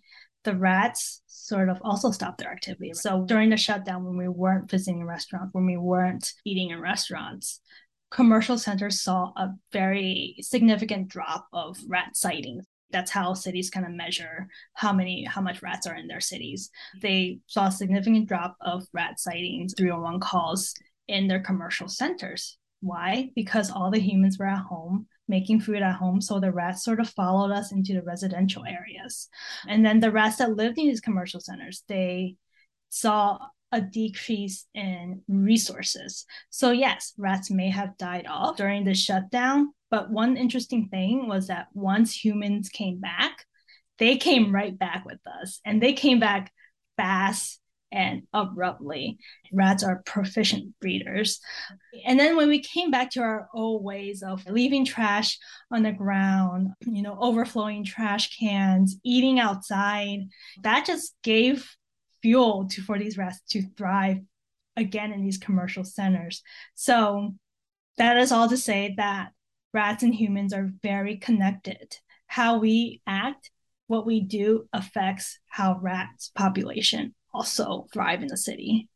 the 0.44 0.58
rats 0.58 1.22
sort 1.28 1.70
of 1.70 1.80
also 1.82 2.12
stop 2.12 2.38
their 2.38 2.52
activity. 2.52 2.92
So 2.94 3.24
during 3.24 3.50
the 3.50 3.58
shutdown, 3.58 4.04
when 4.04 4.18
we 4.18 4.28
weren't 4.28 4.70
visiting 4.70 5.06
restaurants, 5.06 5.54
when 5.54 5.66
we 5.66 5.78
weren't 5.78 6.34
eating 6.46 6.72
in 6.72 6.82
restaurants, 6.82 7.62
commercial 8.12 8.58
centers 8.58 9.02
saw 9.02 9.32
a 9.38 9.54
very 9.72 10.36
significant 10.42 11.08
drop 11.08 11.48
of 11.54 11.78
rat 11.88 12.18
sightings. 12.18 12.66
That's 12.92 13.12
how 13.12 13.36
cities 13.36 13.70
kind 13.70 13.86
of 13.86 13.94
measure 13.94 14.48
how 14.74 14.92
many, 14.92 15.24
how 15.24 15.42
much 15.42 15.62
rats 15.62 15.88
are 15.88 15.96
in 15.96 16.08
their 16.08 16.20
cities. 16.20 16.72
They 17.02 17.40
saw 17.48 17.68
a 17.68 17.72
significant 17.72 18.28
drop 18.28 18.58
of 18.60 18.86
rat 18.92 19.18
sightings, 19.18 19.76
301 19.78 20.20
calls 20.20 20.74
in 21.08 21.28
their 21.28 21.40
commercial 21.40 21.88
centers. 21.88 22.59
Why? 22.82 23.32
Because 23.36 23.72
all 23.72 23.92
the 23.92 24.00
humans 24.00 24.38
were 24.38 24.48
at 24.48 24.64
home 24.64 25.08
making 25.30 25.62
food 25.62 25.82
at 25.82 25.96
home. 25.96 26.20
So 26.20 26.40
the 26.40 26.52
rats 26.52 26.84
sort 26.84 27.00
of 27.00 27.10
followed 27.10 27.54
us 27.54 27.72
into 27.72 27.94
the 27.94 28.02
residential 28.02 28.66
areas. 28.66 29.30
And 29.68 29.86
then 29.86 30.00
the 30.00 30.12
rats 30.12 30.38
that 30.38 30.56
lived 30.56 30.78
in 30.78 30.88
these 30.88 31.00
commercial 31.00 31.40
centers, 31.40 31.84
they 31.88 32.36
saw 32.90 33.38
a 33.72 33.80
decrease 33.80 34.66
in 34.74 35.22
resources. 35.28 36.26
So, 36.50 36.72
yes, 36.72 37.14
rats 37.18 37.52
may 37.52 37.70
have 37.70 37.98
died 37.98 38.26
off 38.28 38.58
during 38.58 38.84
the 38.84 38.96
shutdown. 38.96 39.72
But 39.92 40.10
one 40.10 40.36
interesting 40.36 40.90
thing 40.90 41.28
was 41.28 41.48
that 41.48 41.68
once 41.74 42.12
humans 42.14 42.70
came 42.70 43.00
back, 43.00 43.46
they 44.00 44.18
came 44.18 44.54
right 44.54 44.78
back 44.78 45.06
with 45.06 45.20
us 45.42 45.62
and 45.64 45.82
they 45.82 45.94
came 45.94 46.20
back 46.20 46.52
fast 46.98 47.60
and 47.92 48.24
abruptly. 48.34 49.18
Rats 49.52 49.84
are 49.84 50.04
proficient 50.06 50.80
breeders. 50.80 51.40
And 52.06 52.20
then 52.20 52.36
when 52.36 52.48
we 52.48 52.62
came 52.62 52.92
back 52.92 53.12
to 53.12 53.22
our 53.22 53.50
old 53.54 53.84
ways 53.84 54.24
of 54.24 54.46
leaving 54.48 54.86
trash 54.86 55.38
on 55.72 55.84
the 55.84 55.92
ground, 55.92 56.70
you 56.82 57.02
know, 57.02 57.18
overflowing 57.20 57.84
trash 57.84 58.38
cans, 58.38 58.98
eating 59.04 59.40
outside, 59.40 60.28
that 60.64 60.86
just 60.86 61.16
gave 61.24 61.68
fuel 62.22 62.68
to 62.70 62.82
for 62.82 63.00
these 63.00 63.18
rats 63.18 63.42
to 63.52 63.64
thrive 63.78 64.20
again 64.76 65.12
in 65.12 65.24
these 65.24 65.38
commercial 65.38 65.84
centers. 65.84 66.42
So 66.76 67.36
that 67.98 68.18
is 68.18 68.32
all 68.32 68.50
to 68.50 68.58
say 68.58 68.94
that 68.98 69.32
rats 69.74 70.04
and 70.04 70.14
humans 70.14 70.54
are 70.54 70.72
very 70.82 71.18
connected. 71.18 71.96
How 72.28 72.60
we 72.60 73.02
act, 73.08 73.52
what 73.88 74.06
we 74.06 74.22
do 74.22 74.68
affects 74.72 75.40
how 75.48 75.80
rats 75.82 76.32
population 76.36 77.16
also 77.34 77.88
thrive 77.94 78.22
in 78.22 78.28
the 78.28 78.38
city. 78.38 78.88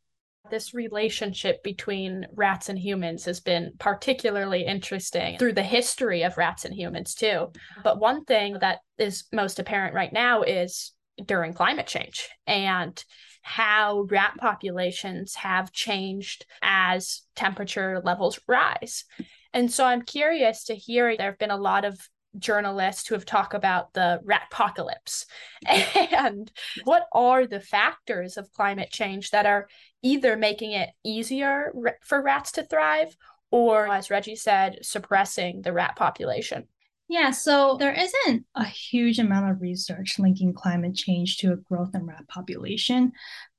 This 0.50 0.74
relationship 0.74 1.62
between 1.62 2.26
rats 2.34 2.68
and 2.68 2.78
humans 2.78 3.24
has 3.24 3.40
been 3.40 3.72
particularly 3.78 4.66
interesting 4.66 5.38
through 5.38 5.54
the 5.54 5.62
history 5.62 6.22
of 6.22 6.36
rats 6.36 6.66
and 6.66 6.74
humans, 6.74 7.14
too. 7.14 7.50
But 7.82 7.98
one 7.98 8.24
thing 8.24 8.58
that 8.60 8.80
is 8.98 9.24
most 9.32 9.58
apparent 9.58 9.94
right 9.94 10.12
now 10.12 10.42
is 10.42 10.92
during 11.24 11.54
climate 11.54 11.86
change 11.86 12.28
and 12.46 13.02
how 13.42 14.06
rat 14.10 14.34
populations 14.38 15.34
have 15.34 15.72
changed 15.72 16.46
as 16.62 17.22
temperature 17.36 18.00
levels 18.04 18.40
rise. 18.48 19.04
And 19.52 19.70
so 19.70 19.84
I'm 19.84 20.02
curious 20.02 20.64
to 20.64 20.74
hear 20.74 21.16
there 21.16 21.30
have 21.30 21.38
been 21.38 21.50
a 21.50 21.56
lot 21.56 21.84
of 21.84 21.98
journalists 22.38 23.06
who 23.06 23.14
have 23.14 23.24
talked 23.24 23.54
about 23.54 23.92
the 23.94 24.20
rat 24.24 24.42
apocalypse. 24.50 25.26
And 26.12 26.50
what 26.84 27.06
are 27.12 27.46
the 27.46 27.60
factors 27.60 28.36
of 28.36 28.52
climate 28.52 28.90
change 28.90 29.30
that 29.30 29.46
are 29.46 29.68
either 30.02 30.36
making 30.36 30.72
it 30.72 30.90
easier 31.04 31.72
for 32.02 32.22
rats 32.22 32.52
to 32.52 32.64
thrive 32.64 33.16
or 33.50 33.88
as 33.88 34.10
reggie 34.10 34.36
said 34.36 34.78
suppressing 34.82 35.62
the 35.62 35.72
rat 35.72 35.96
population? 35.96 36.66
Yeah, 37.08 37.32
so 37.32 37.76
there 37.78 37.92
isn't 37.92 38.46
a 38.54 38.64
huge 38.64 39.18
amount 39.18 39.50
of 39.50 39.60
research 39.60 40.18
linking 40.18 40.54
climate 40.54 40.94
change 40.94 41.36
to 41.38 41.52
a 41.52 41.56
growth 41.56 41.94
in 41.94 42.06
rat 42.06 42.26
population, 42.28 43.12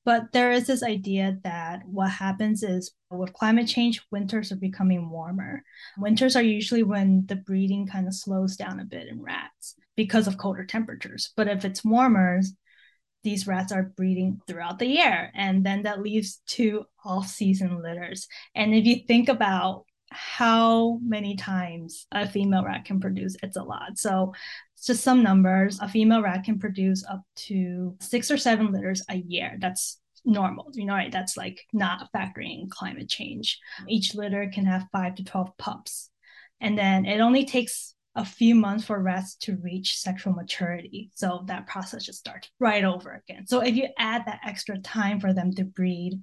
but 0.05 0.31
there 0.31 0.51
is 0.51 0.67
this 0.67 0.83
idea 0.83 1.37
that 1.43 1.81
what 1.85 2.11
happens 2.11 2.61
is 2.61 2.91
with 3.09 3.33
climate 3.33 3.67
change, 3.67 4.01
winters 4.11 4.51
are 4.51 4.57
becoming 4.57 5.09
warmer. 5.09 5.63
Winters 5.97 6.35
are 6.35 6.43
usually 6.43 6.83
when 6.83 7.25
the 7.25 7.35
breeding 7.35 7.87
kind 7.87 8.07
of 8.07 8.13
slows 8.13 8.55
down 8.55 8.79
a 8.79 8.85
bit 8.85 9.07
in 9.07 9.21
rats 9.21 9.75
because 9.95 10.27
of 10.27 10.37
colder 10.37 10.63
temperatures. 10.63 11.33
But 11.35 11.47
if 11.47 11.65
it's 11.65 11.83
warmer, 11.83 12.41
these 13.23 13.47
rats 13.47 13.71
are 13.71 13.91
breeding 13.97 14.39
throughout 14.45 14.77
the 14.77 14.85
year. 14.85 15.31
And 15.33 15.65
then 15.65 15.83
that 15.83 16.01
leads 16.01 16.41
to 16.49 16.85
off 17.03 17.27
season 17.27 17.81
litters. 17.81 18.27
And 18.53 18.75
if 18.75 18.85
you 18.85 18.97
think 19.07 19.27
about 19.27 19.85
how 20.11 20.99
many 21.03 21.35
times 21.35 22.05
a 22.11 22.29
female 22.29 22.63
rat 22.63 22.85
can 22.85 22.99
produce, 22.99 23.35
it's 23.41 23.57
a 23.57 23.63
lot. 23.63 23.97
So 23.97 24.33
just 24.83 25.03
some 25.03 25.23
numbers. 25.23 25.79
A 25.81 25.87
female 25.87 26.21
rat 26.21 26.43
can 26.43 26.59
produce 26.59 27.05
up 27.05 27.21
to 27.47 27.95
six 27.99 28.29
or 28.31 28.37
seven 28.37 28.71
litters 28.71 29.03
a 29.09 29.15
year. 29.15 29.55
That's 29.59 29.99
normal, 30.25 30.69
you 30.73 30.85
know, 30.85 30.93
right? 30.93 31.11
That's 31.11 31.37
like 31.37 31.61
not 31.71 32.09
factoring 32.13 32.69
climate 32.69 33.09
change. 33.09 33.59
Each 33.87 34.15
litter 34.15 34.49
can 34.53 34.65
have 34.65 34.87
five 34.91 35.15
to 35.15 35.23
12 35.23 35.57
pups. 35.57 36.09
And 36.59 36.77
then 36.77 37.05
it 37.05 37.19
only 37.19 37.45
takes 37.45 37.93
a 38.15 38.25
few 38.25 38.55
months 38.55 38.85
for 38.85 39.01
rats 39.01 39.35
to 39.35 39.57
reach 39.57 39.97
sexual 39.97 40.33
maturity. 40.33 41.11
So 41.13 41.43
that 41.47 41.67
process 41.67 42.05
just 42.05 42.19
starts 42.19 42.49
right 42.59 42.83
over 42.83 43.21
again. 43.27 43.45
So 43.45 43.61
if 43.61 43.75
you 43.75 43.89
add 43.97 44.23
that 44.25 44.39
extra 44.45 44.79
time 44.79 45.19
for 45.19 45.33
them 45.33 45.53
to 45.55 45.65
breed, 45.65 46.19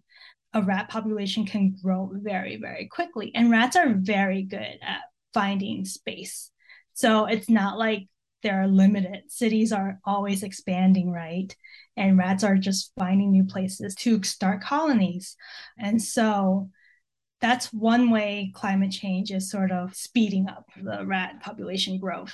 a 0.55 0.63
rat 0.63 0.89
population 0.89 1.47
can 1.47 1.77
grow 1.83 2.11
very, 2.13 2.57
very 2.57 2.87
quickly. 2.87 3.31
And 3.35 3.51
rats 3.51 3.77
are 3.77 3.95
very 3.95 4.43
good 4.43 4.79
at 4.83 5.01
finding 5.35 5.85
space. 5.85 6.51
So 6.95 7.27
it's 7.27 7.49
not 7.49 7.79
like 7.79 8.07
they're 8.43 8.67
limited. 8.67 9.25
Cities 9.29 9.73
are 9.73 9.99
always 10.05 10.43
expanding, 10.43 11.11
right? 11.11 11.55
And 11.97 12.19
rats 12.19 12.45
are 12.45 12.57
just 12.57 12.93
finding 12.99 13.31
new 13.31 13.45
places 13.45 13.95
to 13.97 14.23
start 14.23 14.63
colonies. 14.63 15.37
And 15.79 16.01
so 16.01 16.71
that's 17.41 17.73
one 17.73 18.11
way 18.11 18.53
climate 18.55 18.93
change 18.93 19.31
is 19.31 19.51
sort 19.51 19.73
of 19.73 19.95
speeding 19.95 20.49
up 20.49 20.67
the 20.81 21.05
rat 21.05 21.43
population 21.43 21.99
growth. 21.99 22.33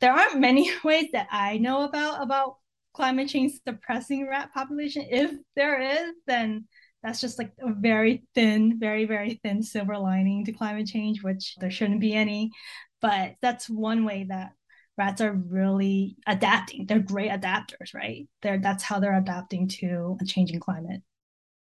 There 0.00 0.12
aren't 0.12 0.40
many 0.40 0.70
ways 0.84 1.08
that 1.12 1.28
I 1.30 1.58
know 1.58 1.82
about 1.82 2.22
about 2.22 2.56
climate 2.94 3.28
change 3.28 3.52
suppressing 3.66 4.26
rat 4.26 4.54
population. 4.54 5.06
If 5.10 5.32
there 5.54 5.80
is, 5.80 6.14
then 6.26 6.66
that's 7.02 7.20
just 7.20 7.38
like 7.38 7.52
a 7.60 7.72
very 7.72 8.24
thin, 8.34 8.78
very, 8.80 9.04
very 9.04 9.38
thin 9.42 9.62
silver 9.62 9.98
lining 9.98 10.44
to 10.46 10.52
climate 10.52 10.86
change, 10.86 11.22
which 11.22 11.54
there 11.60 11.70
shouldn't 11.70 12.00
be 12.00 12.14
any. 12.14 12.50
But 13.02 13.34
that's 13.42 13.68
one 13.68 14.04
way 14.04 14.26
that 14.28 14.52
rats 14.98 15.20
are 15.20 15.32
really 15.32 16.16
adapting. 16.26 16.86
They're 16.86 16.98
great 16.98 17.30
adapters, 17.30 17.94
right? 17.94 18.26
They're 18.42 18.58
that's 18.58 18.82
how 18.82 18.98
they're 18.98 19.16
adapting 19.18 19.68
to 19.68 20.16
a 20.20 20.24
changing 20.24 20.60
climate. 20.60 21.02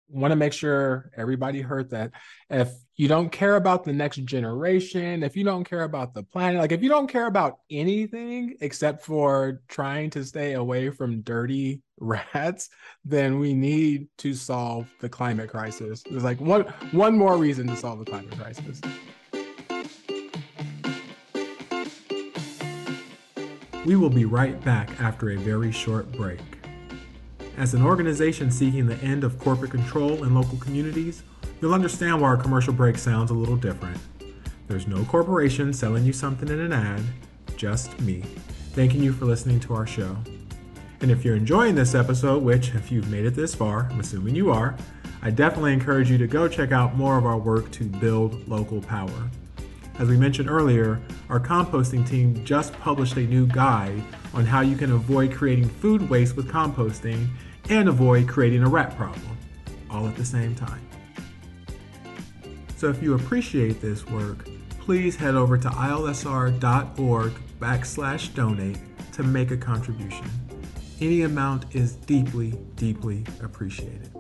Want 0.10 0.32
to 0.32 0.36
make 0.36 0.54
sure 0.54 1.10
everybody 1.18 1.62
heard 1.62 1.90
that. 1.92 2.12
If 2.50 2.70
you 2.96 3.08
don't 3.08 3.32
care 3.32 3.56
about 3.56 3.84
the 3.84 3.94
next 3.94 4.18
generation, 4.26 5.24
if 5.24 5.36
you 5.36 5.44
don't 5.44 5.64
care 5.64 5.84
about 5.84 6.14
the 6.14 6.22
planet, 6.22 6.60
like 6.60 6.72
if 6.72 6.84
you 6.84 6.90
don't 6.90 7.08
care 7.08 7.26
about 7.26 7.60
anything 7.72 8.56
except 8.62 9.04
for 9.04 9.62
trying 9.70 10.12
to 10.12 10.24
stay 10.24 10.54
away 10.54 10.90
from 10.92 11.22
dirty 11.22 11.82
rats, 12.00 12.70
then 13.06 13.40
we 13.40 13.54
need 13.54 14.08
to 14.20 14.34
solve 14.34 14.94
the 15.00 15.10
climate 15.10 15.50
crisis. 15.50 16.04
There's 16.04 16.24
like 16.24 16.42
one 16.42 16.64
one 16.92 17.18
more 17.18 17.38
reason 17.38 17.66
to 17.68 17.76
solve 17.78 18.00
the 18.00 18.06
climate 18.06 18.38
crisis. 18.38 18.82
We 23.86 23.98
will 23.98 24.10
be 24.10 24.24
right 24.24 24.64
back 24.64 24.90
after 25.02 25.32
a 25.32 25.38
very 25.38 25.72
short 25.72 26.10
break. 26.14 26.40
As 27.58 27.74
an 27.74 27.84
organization 27.84 28.50
seeking 28.50 28.88
the 28.88 28.96
end 29.00 29.26
of 29.26 29.38
corporate 29.38 29.72
control 29.72 30.24
in 30.24 30.34
local 30.34 30.58
communities, 30.58 31.24
you'll 31.60 31.74
understand 31.74 32.22
why 32.22 32.30
our 32.30 32.38
commercial 32.38 32.72
break 32.72 32.98
sounds 32.98 33.30
a 33.30 33.34
little 33.34 33.58
different. 33.58 33.98
There's 34.68 34.88
no 34.88 35.04
corporation 35.04 35.74
selling 35.74 36.06
you 36.06 36.14
something 36.14 36.48
in 36.48 36.62
an 36.62 36.72
ad, 36.72 37.02
just 37.58 38.00
me, 38.00 38.24
thanking 38.72 39.04
you 39.04 39.12
for 39.12 39.26
listening 39.26 39.60
to 39.62 39.74
our 39.74 39.86
show. 39.86 40.16
And 41.02 41.12
if 41.12 41.26
you're 41.26 41.36
enjoying 41.36 41.76
this 41.76 41.94
episode, 41.94 42.42
which, 42.42 42.74
if 42.76 42.90
you've 42.90 43.12
made 43.12 43.26
it 43.26 43.36
this 43.36 43.54
far, 43.54 43.90
I'm 43.92 44.00
assuming 44.00 44.34
you 44.34 44.50
are, 44.50 44.78
I 45.22 45.30
definitely 45.30 45.74
encourage 45.74 46.10
you 46.10 46.18
to 46.20 46.28
go 46.28 46.48
check 46.48 46.72
out 46.72 46.96
more 46.96 47.18
of 47.18 47.26
our 47.26 47.38
work 47.38 47.70
to 47.72 47.84
build 47.84 48.48
local 48.48 48.82
power. 48.82 49.30
As 50.00 50.10
we 50.10 50.18
mentioned 50.18 50.50
earlier, 50.50 51.00
our 51.30 51.40
composting 51.40 52.08
team 52.08 52.44
just 52.44 52.74
published 52.80 53.16
a 53.18 53.22
new 53.22 53.46
guide 53.46 54.02
on 54.34 54.46
how 54.46 54.62
you 54.62 54.76
can 54.76 54.92
avoid 54.92 55.34
creating 55.34 55.70
food 55.70 56.10
waste 56.10 56.36
with 56.36 56.48
composting 56.48 57.30
and 57.70 57.88
avoid 57.88 58.28
creating 58.28 58.64
a 58.64 58.70
rat 58.70 58.96
problem, 58.98 59.38
all 59.90 60.08
at 60.08 60.16
the 60.16 60.26
same 60.26 60.56
time. 60.56 60.82
So 62.76 62.90
if 62.90 63.02
you 63.02 63.14
appreciate 63.14 63.82
this 63.82 64.06
work, 64.08 64.48
please 64.80 65.16
head 65.16 65.36
over 65.36 65.58
to 65.58 65.70
ilsr.org 65.70 67.32
backslash 67.60 68.34
donate 68.34 68.80
to 69.14 69.24
make 69.24 69.52
a 69.52 69.58
contribution. 69.58 70.26
Any 71.00 71.22
amount 71.22 71.76
is 71.76 71.96
deeply, 71.96 72.52
deeply 72.76 73.26
appreciated. 73.42 74.13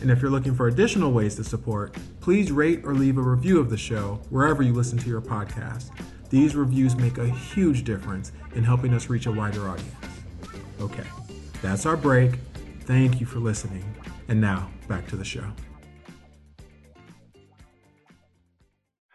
And 0.00 0.10
if 0.10 0.22
you're 0.22 0.30
looking 0.30 0.54
for 0.54 0.68
additional 0.68 1.12
ways 1.12 1.34
to 1.36 1.44
support, 1.44 1.96
please 2.20 2.52
rate 2.52 2.84
or 2.84 2.94
leave 2.94 3.18
a 3.18 3.22
review 3.22 3.58
of 3.58 3.70
the 3.70 3.76
show 3.76 4.20
wherever 4.30 4.62
you 4.62 4.72
listen 4.72 4.98
to 4.98 5.08
your 5.08 5.20
podcast. 5.20 5.90
These 6.30 6.54
reviews 6.54 6.94
make 6.96 7.18
a 7.18 7.28
huge 7.28 7.84
difference 7.84 8.32
in 8.54 8.62
helping 8.62 8.94
us 8.94 9.08
reach 9.08 9.26
a 9.26 9.32
wider 9.32 9.68
audience. 9.68 9.94
Okay, 10.80 11.06
that's 11.62 11.86
our 11.86 11.96
break. 11.96 12.32
Thank 12.80 13.20
you 13.20 13.26
for 13.26 13.38
listening. 13.38 13.84
And 14.28 14.40
now, 14.40 14.70
back 14.88 15.06
to 15.08 15.16
the 15.16 15.24
show. 15.24 15.44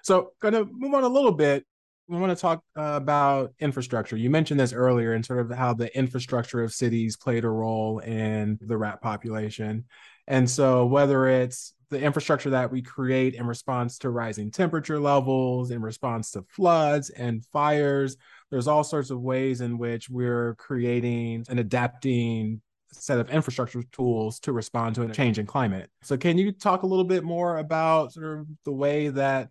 So, 0.02 0.32
going 0.42 0.54
to 0.54 0.66
move 0.70 0.94
on 0.94 1.04
a 1.04 1.08
little 1.08 1.32
bit. 1.32 1.66
We 2.10 2.18
want 2.18 2.36
to 2.36 2.42
talk 2.42 2.62
uh, 2.78 2.94
about 2.96 3.54
infrastructure. 3.60 4.18
You 4.18 4.30
mentioned 4.30 4.60
this 4.60 4.74
earlier 4.74 5.14
and 5.14 5.26
sort 5.26 5.40
of 5.40 5.58
how 5.58 5.74
the 5.74 5.96
infrastructure 5.98 6.62
of 6.62 6.74
cities 6.74 7.16
played 7.16 7.46
a 7.46 7.50
role 7.50 8.00
in 8.00 8.60
the 8.62 8.78
rat 8.78 9.02
population. 9.02 9.86
And 10.28 10.50
so, 10.50 10.86
whether 10.86 11.28
it's 11.28 11.74
the 11.90 12.02
infrastructure 12.02 12.50
that 12.52 12.72
we 12.72 12.82
create 12.82 13.36
in 13.36 13.46
response 13.46 13.98
to 14.00 14.10
rising 14.10 14.52
temperature 14.52 15.00
levels, 15.00 15.72
in 15.72 15.82
response 15.82 16.32
to 16.32 16.44
floods 16.50 17.10
and 17.10 17.46
fires, 17.46 18.18
there's 18.50 18.68
all 18.68 18.84
sorts 18.84 19.10
of 19.10 19.22
ways 19.22 19.62
in 19.62 19.78
which 19.78 20.10
we're 20.10 20.56
creating 20.56 21.46
and 21.50 21.60
adapting 21.60 22.62
a 22.92 22.96
set 22.96 23.20
of 23.20 23.30
infrastructure 23.30 23.84
tools 23.92 24.40
to 24.40 24.54
respond 24.54 24.96
to 24.96 25.04
a 25.04 25.10
change 25.10 25.40
in 25.40 25.46
climate. 25.46 25.90
So, 26.04 26.18
can 26.18 26.38
you 26.38 26.52
talk 26.52 26.84
a 26.84 26.88
little 26.88 27.06
bit 27.06 27.24
more 27.24 27.58
about 27.58 28.14
sort 28.14 28.40
of 28.40 28.48
the 28.66 28.72
way 28.72 29.10
that 29.10 29.50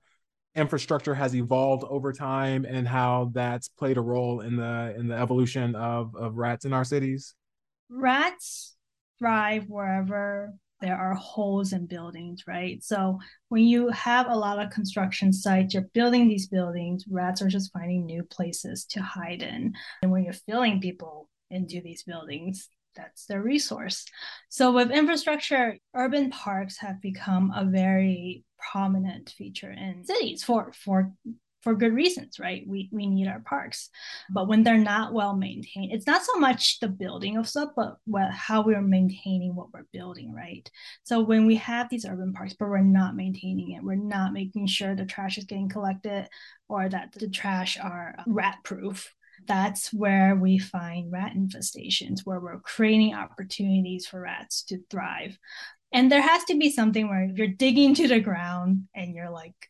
infrastructure 0.55 1.15
has 1.15 1.35
evolved 1.35 1.85
over 1.89 2.13
time 2.13 2.67
and 2.67 2.87
how 2.87 3.31
that's 3.33 3.69
played 3.69 3.97
a 3.97 4.03
role 4.03 4.41
in 4.41 4.57
the 4.57 4.95
in 4.97 5.09
the 5.09 5.17
evolution 5.17 5.75
of 5.75 6.15
of 6.17 6.37
rats 6.37 6.65
in 6.65 6.73
our 6.73 6.85
cities? 6.85 7.35
Rats 7.89 8.75
thrive 9.23 9.67
wherever 9.69 10.53
there 10.81 10.97
are 10.97 11.15
holes 11.15 11.73
in 11.73 11.87
buildings, 11.87 12.43
right? 12.49 12.83
So 12.83 13.21
when 13.51 13.63
you 13.63 13.89
have 13.91 14.27
a 14.29 14.37
lot 14.37 14.59
of 14.59 14.73
construction 14.73 15.33
sites, 15.33 15.75
you're 15.75 15.89
building 15.95 16.27
these 16.27 16.49
buildings, 16.49 17.05
rats 17.09 17.41
are 17.41 17.49
just 17.49 17.73
finding 17.73 18.05
new 18.05 18.25
places 18.25 18.85
to 18.87 19.01
hide 19.01 19.43
in. 19.43 19.75
And 20.03 20.11
when 20.11 20.25
you're 20.25 20.33
filling 20.33 20.81
people 20.81 21.29
into 21.51 21.81
these 21.81 22.03
buildings, 22.03 22.69
that's 22.97 23.27
their 23.27 23.41
resource. 23.41 24.05
So 24.49 24.73
with 24.73 24.91
infrastructure, 24.91 25.79
urban 25.95 26.31
parks 26.31 26.79
have 26.79 27.01
become 27.01 27.53
a 27.55 27.65
very 27.65 28.45
prominent 28.73 29.31
feature 29.31 29.71
in 29.71 30.05
cities 30.05 30.43
for 30.43 30.73
for 30.73 31.13
for 31.63 31.75
good 31.75 31.93
reasons, 31.93 32.39
right? 32.39 32.65
We 32.67 32.89
we 32.93 33.07
need 33.07 33.29
our 33.29 33.41
parks, 33.41 33.89
mm-hmm. 33.89 34.35
but 34.35 34.49
when 34.49 34.63
they're 34.63 34.79
not 34.79 35.13
well 35.13 35.37
maintained, 35.37 35.93
it's 35.93 36.07
not 36.07 36.25
so 36.25 36.35
much 36.39 36.81
the 36.81 36.89
building 36.89 37.37
of 37.37 37.49
stuff, 37.49 37.71
but 37.77 37.97
what 38.05 38.31
how 38.31 38.63
we're 38.63 38.83
maintaining 38.83 39.55
what 39.55 39.73
we're 39.73 39.87
building, 39.93 40.33
right? 40.35 40.69
So 41.05 41.21
when 41.21 41.47
we 41.47 41.57
have 41.57 41.89
these 41.89 42.05
urban 42.05 42.33
parks, 42.33 42.55
but 42.59 42.69
we're 42.69 42.79
not 42.79 43.17
maintaining 43.17 43.73
it, 43.73 43.83
we're 43.83 43.95
not 43.95 44.33
making 44.33 44.67
sure 44.67 44.95
the 44.95 45.07
trash 45.07 45.39
is 45.39 45.45
getting 45.45 45.69
collected 45.69 46.29
or 46.69 46.89
that 46.89 47.13
the 47.13 47.29
trash 47.29 47.79
are 47.79 48.17
rat 48.27 48.59
proof. 48.65 49.15
That's 49.47 49.93
where 49.93 50.37
we 50.37 50.59
find 50.59 51.11
rat 51.11 51.33
infestations, 51.35 52.21
where 52.25 52.39
we're 52.39 52.61
creating 52.61 53.15
opportunities 53.15 54.07
for 54.07 54.21
rats 54.21 54.63
to 54.65 54.79
thrive. 54.89 55.37
And 55.93 56.11
there 56.11 56.23
has 56.23 56.45
to 56.45 56.57
be 56.57 56.71
something 56.71 57.09
where 57.09 57.25
you're 57.25 57.49
digging 57.49 57.95
to 57.97 58.09
the 58.09 58.21
ground 58.21 58.85
and 58.95 59.15
you're 59.15 59.31
like 59.31 59.69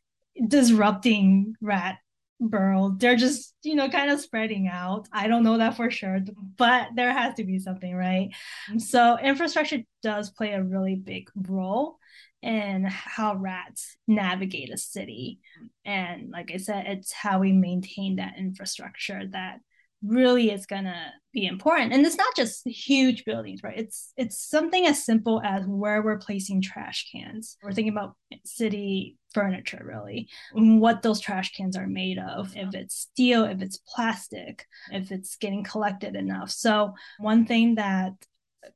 disrupting 0.49 1.55
rat 1.61 1.99
burrow. 2.40 2.95
They're 2.99 3.16
just, 3.16 3.55
you 3.62 3.75
know, 3.75 3.88
kind 3.88 4.11
of 4.11 4.21
spreading 4.21 4.68
out. 4.68 5.09
I 5.12 5.29
don't 5.29 5.45
know 5.45 5.59
that 5.59 5.77
for 5.77 5.90
sure, 5.90 6.18
but 6.57 6.88
there 6.97 7.12
has 7.12 7.35
to 7.35 7.45
be 7.45 7.59
something, 7.59 7.95
right? 7.95 8.31
So 8.79 9.18
infrastructure 9.18 9.79
does 10.03 10.31
play 10.31 10.53
a 10.53 10.62
really 10.62 10.97
big 10.97 11.31
role 11.37 11.99
in 12.42 12.85
how 12.85 13.37
rats 13.37 13.97
navigate 14.09 14.73
a 14.73 14.77
city. 14.77 15.38
And 15.85 16.31
like 16.31 16.51
I 16.53 16.57
said, 16.57 16.87
it's 16.87 17.12
how 17.12 17.38
we 17.38 17.53
maintain 17.53 18.16
that 18.16 18.35
infrastructure 18.38 19.23
that 19.31 19.61
really 20.05 20.51
is 20.51 20.67
going 20.67 20.85
to 20.85 21.12
be 21.33 21.47
important. 21.47 21.93
And 21.93 22.05
it's 22.05 22.17
not 22.17 22.35
just 22.37 22.67
huge 22.67 23.25
buildings 23.25 23.62
right? 23.62 23.79
It's 23.79 24.12
it's 24.17 24.38
something 24.38 24.87
as 24.87 25.05
simple 25.05 25.41
as 25.45 25.65
where 25.67 26.03
we're 26.03 26.19
placing 26.19 26.62
trash 26.62 27.09
cans. 27.12 27.57
We're 27.62 27.73
thinking 27.73 27.93
about 27.93 28.17
city 28.45 29.17
furniture 29.33 29.83
really 29.83 30.29
what 30.53 31.01
those 31.01 31.19
trash 31.19 31.53
cans 31.53 31.75
are 31.75 31.87
made 31.87 32.19
of 32.19 32.55
if 32.55 32.75
it's 32.75 32.95
steel 32.95 33.45
if 33.45 33.62
it's 33.62 33.79
plastic 33.79 34.67
if 34.91 35.11
it's 35.11 35.37
getting 35.37 35.65
collected 35.65 36.17
enough. 36.17 36.51
So 36.51 36.95
one 37.19 37.47
thing 37.47 37.77
that 37.77 38.12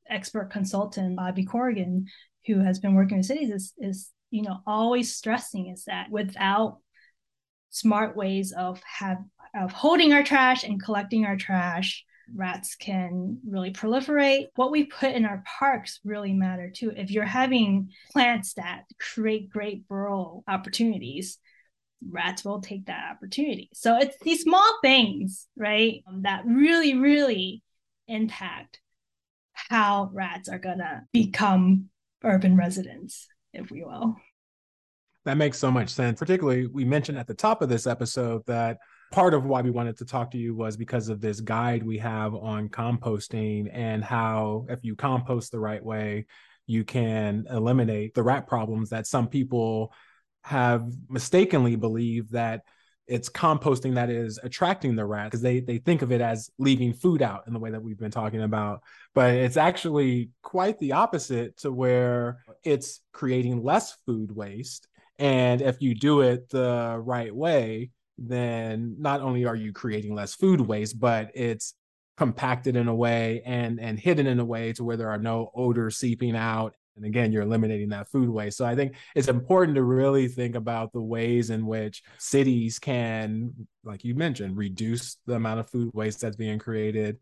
expert 0.09 0.51
consultant 0.51 1.17
bobby 1.17 1.45
corrigan 1.45 2.07
who 2.47 2.59
has 2.61 2.79
been 2.79 2.95
working 2.95 3.19
with 3.19 3.27
cities 3.27 3.51
is 3.51 3.73
is 3.79 4.11
you 4.31 4.43
know 4.43 4.59
always 4.67 5.15
stressing 5.15 5.69
is 5.69 5.85
that 5.85 6.11
without 6.11 6.79
smart 7.71 8.17
ways 8.17 8.53
of 8.53 8.81
have 8.85 9.19
of 9.57 9.73
holding 9.73 10.13
our 10.13 10.23
trash 10.23 10.65
and 10.65 10.83
collecting 10.83 11.25
our 11.25 11.37
trash 11.37 12.05
mm-hmm. 12.31 12.41
rats 12.41 12.77
can 12.77 13.39
really 13.49 13.73
proliferate. 13.73 14.47
What 14.57 14.71
we 14.71 14.85
put 14.85 15.13
in 15.13 15.25
our 15.25 15.43
parks 15.59 16.01
really 16.05 16.33
matter 16.33 16.71
too. 16.71 16.93
If 16.95 17.11
you're 17.11 17.25
having 17.25 17.91
plants 18.13 18.55
that 18.55 18.85
create 19.01 19.51
great 19.51 19.89
burrow 19.89 20.45
opportunities, 20.47 21.39
rats 22.09 22.45
will 22.45 22.61
take 22.61 22.87
that 22.87 23.11
opportunity. 23.11 23.71
So 23.73 23.97
it's 23.97 24.17
these 24.23 24.43
small 24.43 24.79
things, 24.83 25.47
right, 25.57 26.03
um, 26.07 26.23
that 26.23 26.45
really, 26.45 26.95
really 26.95 27.63
impact 28.07 28.81
how 29.55 30.11
rats 30.13 30.49
are 30.49 30.59
gonna 30.59 31.07
become 31.13 31.89
urban 32.23 32.57
residents, 32.57 33.27
if 33.53 33.71
we 33.71 33.83
will. 33.83 34.17
That 35.25 35.39
makes 35.39 35.59
so 35.59 35.71
much 35.73 35.89
sense. 35.89 36.21
Particularly, 36.21 36.67
we 36.67 36.85
mentioned 36.85 37.19
at 37.19 37.27
the 37.27 37.35
top 37.35 37.63
of 37.63 37.69
this 37.69 37.87
episode 37.87 38.45
that 38.47 38.79
part 39.13 39.35
of 39.35 39.45
why 39.45 39.61
we 39.61 39.71
wanted 39.71 39.97
to 39.99 40.05
talk 40.05 40.31
to 40.33 40.39
you 40.39 40.55
was 40.55 40.77
because 40.77 41.09
of 41.09 41.21
this 41.21 41.41
guide 41.41 41.83
we 41.83 41.99
have 41.99 42.35
on 42.35 42.69
composting 42.69 43.71
and 43.73 44.03
how 44.03 44.67
if 44.69 44.81
you 44.83 44.97
compost 44.97 45.53
the 45.53 45.61
right 45.61 45.85
way 45.85 46.27
you 46.67 46.85
can 46.85 47.47
eliminate 47.51 48.15
the 48.15 48.23
rat 48.23 48.47
problems 48.47 48.91
that 48.91 49.07
some 49.07 49.29
people 49.29 49.93
have 50.43 50.93
mistakenly 51.09 51.77
believed 51.77 52.33
that 52.33 52.63
it's 53.07 53.29
composting 53.29 53.95
that 53.95 54.11
is 54.11 54.39
attracting 54.43 54.97
the 54.97 55.05
rat 55.05 55.27
because 55.27 55.43
they 55.43 55.61
they 55.61 55.79
think 55.79 56.03
of 56.03 56.11
it 56.11 56.21
as 56.21 56.51
leaving 56.59 56.93
food 56.93 57.23
out 57.23 57.45
in 57.47 57.53
the 57.53 57.59
way 57.59 57.71
that 57.71 57.83
we've 57.83 57.99
been 57.99 58.11
talking 58.11 58.43
about. 58.43 58.83
But 59.15 59.35
it's 59.35 59.57
actually 59.57 60.31
quite 60.43 60.79
the 60.79 60.93
opposite 60.93 61.57
to 61.59 61.71
where 61.71 62.39
it's 62.65 63.01
creating 63.13 63.63
less 63.63 63.97
food 64.07 64.35
waste. 64.35 64.89
And 65.19 65.63
if 65.63 65.81
you 65.81 65.95
do 65.95 66.21
it 66.23 66.49
the 66.49 67.01
right 67.01 67.35
way 67.35 67.91
then 68.19 68.97
not 68.99 69.21
only 69.21 69.45
are 69.45 69.57
you 69.57 69.73
creating 69.73 70.15
less 70.15 70.35
food 70.35 70.61
waste, 70.61 70.99
but 70.99 71.31
it's 71.35 71.75
compacted 72.17 72.77
in 72.77 72.89
a 72.89 72.95
way 72.95 73.43
and 73.45 73.79
and 73.79 73.99
hidden 73.99 74.27
in 74.27 74.41
a 74.41 74.45
way 74.45 74.73
to 74.73 74.85
where 74.85 74.97
there 74.97 75.11
are 75.11 75.19
no 75.19 75.51
odors 75.55 75.97
seeping 75.99 76.35
out. 76.35 76.75
And 76.97 77.05
again 77.05 77.31
you're 77.31 77.43
eliminating 77.43 77.91
that 77.91 78.09
food 78.09 78.31
waste. 78.31 78.57
So 78.57 78.65
i 78.65 78.75
think 78.75 78.95
it's 79.15 79.29
important 79.29 79.75
to 79.77 79.83
really 79.83 80.29
think 80.29 80.55
about 80.55 80.93
the 80.93 81.03
ways 81.03 81.51
in 81.51 81.67
which 81.67 82.03
cities 82.17 82.79
can 82.79 83.53
like 83.85 84.03
you 84.03 84.15
mentioned 84.15 84.57
reduce 84.57 85.19
the 85.27 85.35
amount 85.35 85.61
of 85.61 85.69
food 85.69 85.91
waste 85.93 86.23
that's 86.23 86.37
being 86.37 86.59
created. 86.59 87.19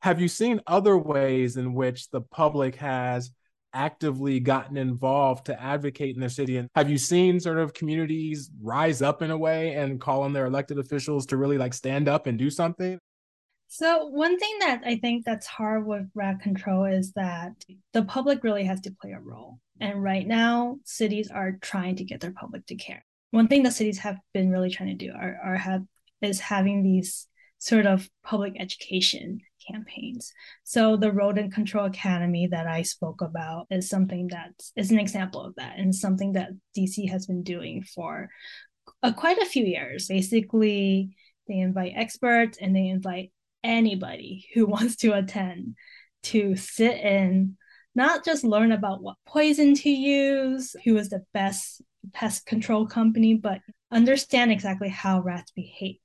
Have 0.00 0.20
you 0.20 0.26
seen 0.26 0.60
other 0.66 0.98
ways 0.98 1.56
in 1.56 1.74
which 1.74 2.10
the 2.10 2.22
public 2.22 2.74
has 2.76 3.30
actively 3.74 4.40
gotten 4.40 4.76
involved 4.76 5.46
to 5.46 5.62
advocate 5.62 6.14
in 6.14 6.20
their 6.20 6.28
city? 6.28 6.56
And 6.56 6.68
have 6.74 6.90
you 6.90 6.98
seen 6.98 7.40
sort 7.40 7.58
of 7.58 7.74
communities 7.74 8.50
rise 8.60 9.02
up 9.02 9.22
in 9.22 9.30
a 9.30 9.36
way 9.36 9.74
and 9.74 10.00
call 10.00 10.22
on 10.22 10.32
their 10.32 10.46
elected 10.46 10.78
officials 10.78 11.26
to 11.26 11.36
really 11.36 11.58
like 11.58 11.74
stand 11.74 12.08
up 12.08 12.26
and 12.26 12.38
do 12.38 12.50
something? 12.50 12.98
So 13.68 14.06
one 14.06 14.38
thing 14.38 14.58
that 14.60 14.82
I 14.84 14.96
think 14.96 15.24
that's 15.24 15.46
hard 15.46 15.86
with 15.86 16.06
rat 16.14 16.40
control 16.40 16.84
is 16.84 17.12
that 17.12 17.52
the 17.94 18.04
public 18.04 18.44
really 18.44 18.64
has 18.64 18.82
to 18.82 18.94
play 19.00 19.12
a 19.12 19.20
role. 19.20 19.58
And 19.80 20.02
right 20.02 20.26
now, 20.26 20.76
cities 20.84 21.30
are 21.30 21.58
trying 21.60 21.96
to 21.96 22.04
get 22.04 22.20
their 22.20 22.32
public 22.32 22.66
to 22.66 22.74
care. 22.74 23.02
One 23.30 23.48
thing 23.48 23.62
that 23.62 23.72
cities 23.72 23.98
have 24.00 24.18
been 24.34 24.50
really 24.50 24.68
trying 24.68 24.90
to 24.96 25.06
do 25.06 25.12
are, 25.18 25.38
are 25.42 25.56
have 25.56 25.82
is 26.20 26.38
having 26.38 26.82
these 26.82 27.26
sort 27.58 27.86
of 27.86 28.08
public 28.22 28.54
education 28.60 29.40
campaigns. 29.70 30.32
So 30.64 30.96
the 30.96 31.12
Rodent 31.12 31.52
Control 31.52 31.86
Academy 31.86 32.46
that 32.48 32.66
I 32.66 32.82
spoke 32.82 33.20
about 33.20 33.66
is 33.70 33.88
something 33.88 34.28
that 34.28 34.52
is 34.76 34.90
an 34.90 34.98
example 34.98 35.42
of 35.42 35.54
that 35.56 35.78
and 35.78 35.94
something 35.94 36.32
that 36.32 36.50
DC 36.76 37.08
has 37.10 37.26
been 37.26 37.42
doing 37.42 37.82
for 37.82 38.28
uh, 39.02 39.12
quite 39.12 39.38
a 39.38 39.46
few 39.46 39.64
years. 39.64 40.08
Basically, 40.08 41.16
they 41.48 41.58
invite 41.58 41.92
experts 41.96 42.58
and 42.60 42.74
they 42.74 42.88
invite 42.88 43.32
anybody 43.64 44.46
who 44.54 44.66
wants 44.66 44.96
to 44.96 45.12
attend 45.12 45.76
to 46.24 46.56
sit 46.56 46.96
in, 46.98 47.56
not 47.94 48.24
just 48.24 48.44
learn 48.44 48.72
about 48.72 49.02
what 49.02 49.16
poison 49.26 49.74
to 49.74 49.90
use, 49.90 50.76
who 50.84 50.96
is 50.96 51.10
the 51.10 51.24
best 51.34 51.82
pest 52.12 52.46
control 52.46 52.86
company, 52.86 53.34
but 53.34 53.60
understand 53.90 54.50
exactly 54.50 54.88
how 54.88 55.20
rats 55.20 55.52
behave. 55.52 55.96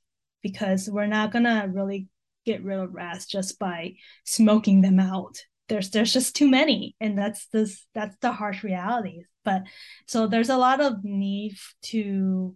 Because 0.44 0.90
we're 0.90 1.08
not 1.08 1.32
gonna 1.32 1.68
really 1.72 2.08
get 2.48 2.64
rid 2.64 2.80
of 2.80 2.94
rats 2.94 3.26
just 3.26 3.60
by 3.60 3.94
smoking 4.24 4.82
them 4.82 5.00
out. 5.00 5.38
There's 5.68 5.90
there's 5.92 6.14
just 6.14 6.36
too 6.36 6.48
many, 6.48 6.96
and 7.00 7.18
that's 7.18 7.48
this 7.48 7.86
that's 7.94 8.16
the 8.22 8.32
harsh 8.32 8.64
reality. 8.64 9.24
But 9.44 9.64
so 10.08 10.28
there's 10.28 10.50
a 10.50 10.58
lot 10.58 10.82
of 10.82 11.04
need 11.04 11.58
to 11.84 12.56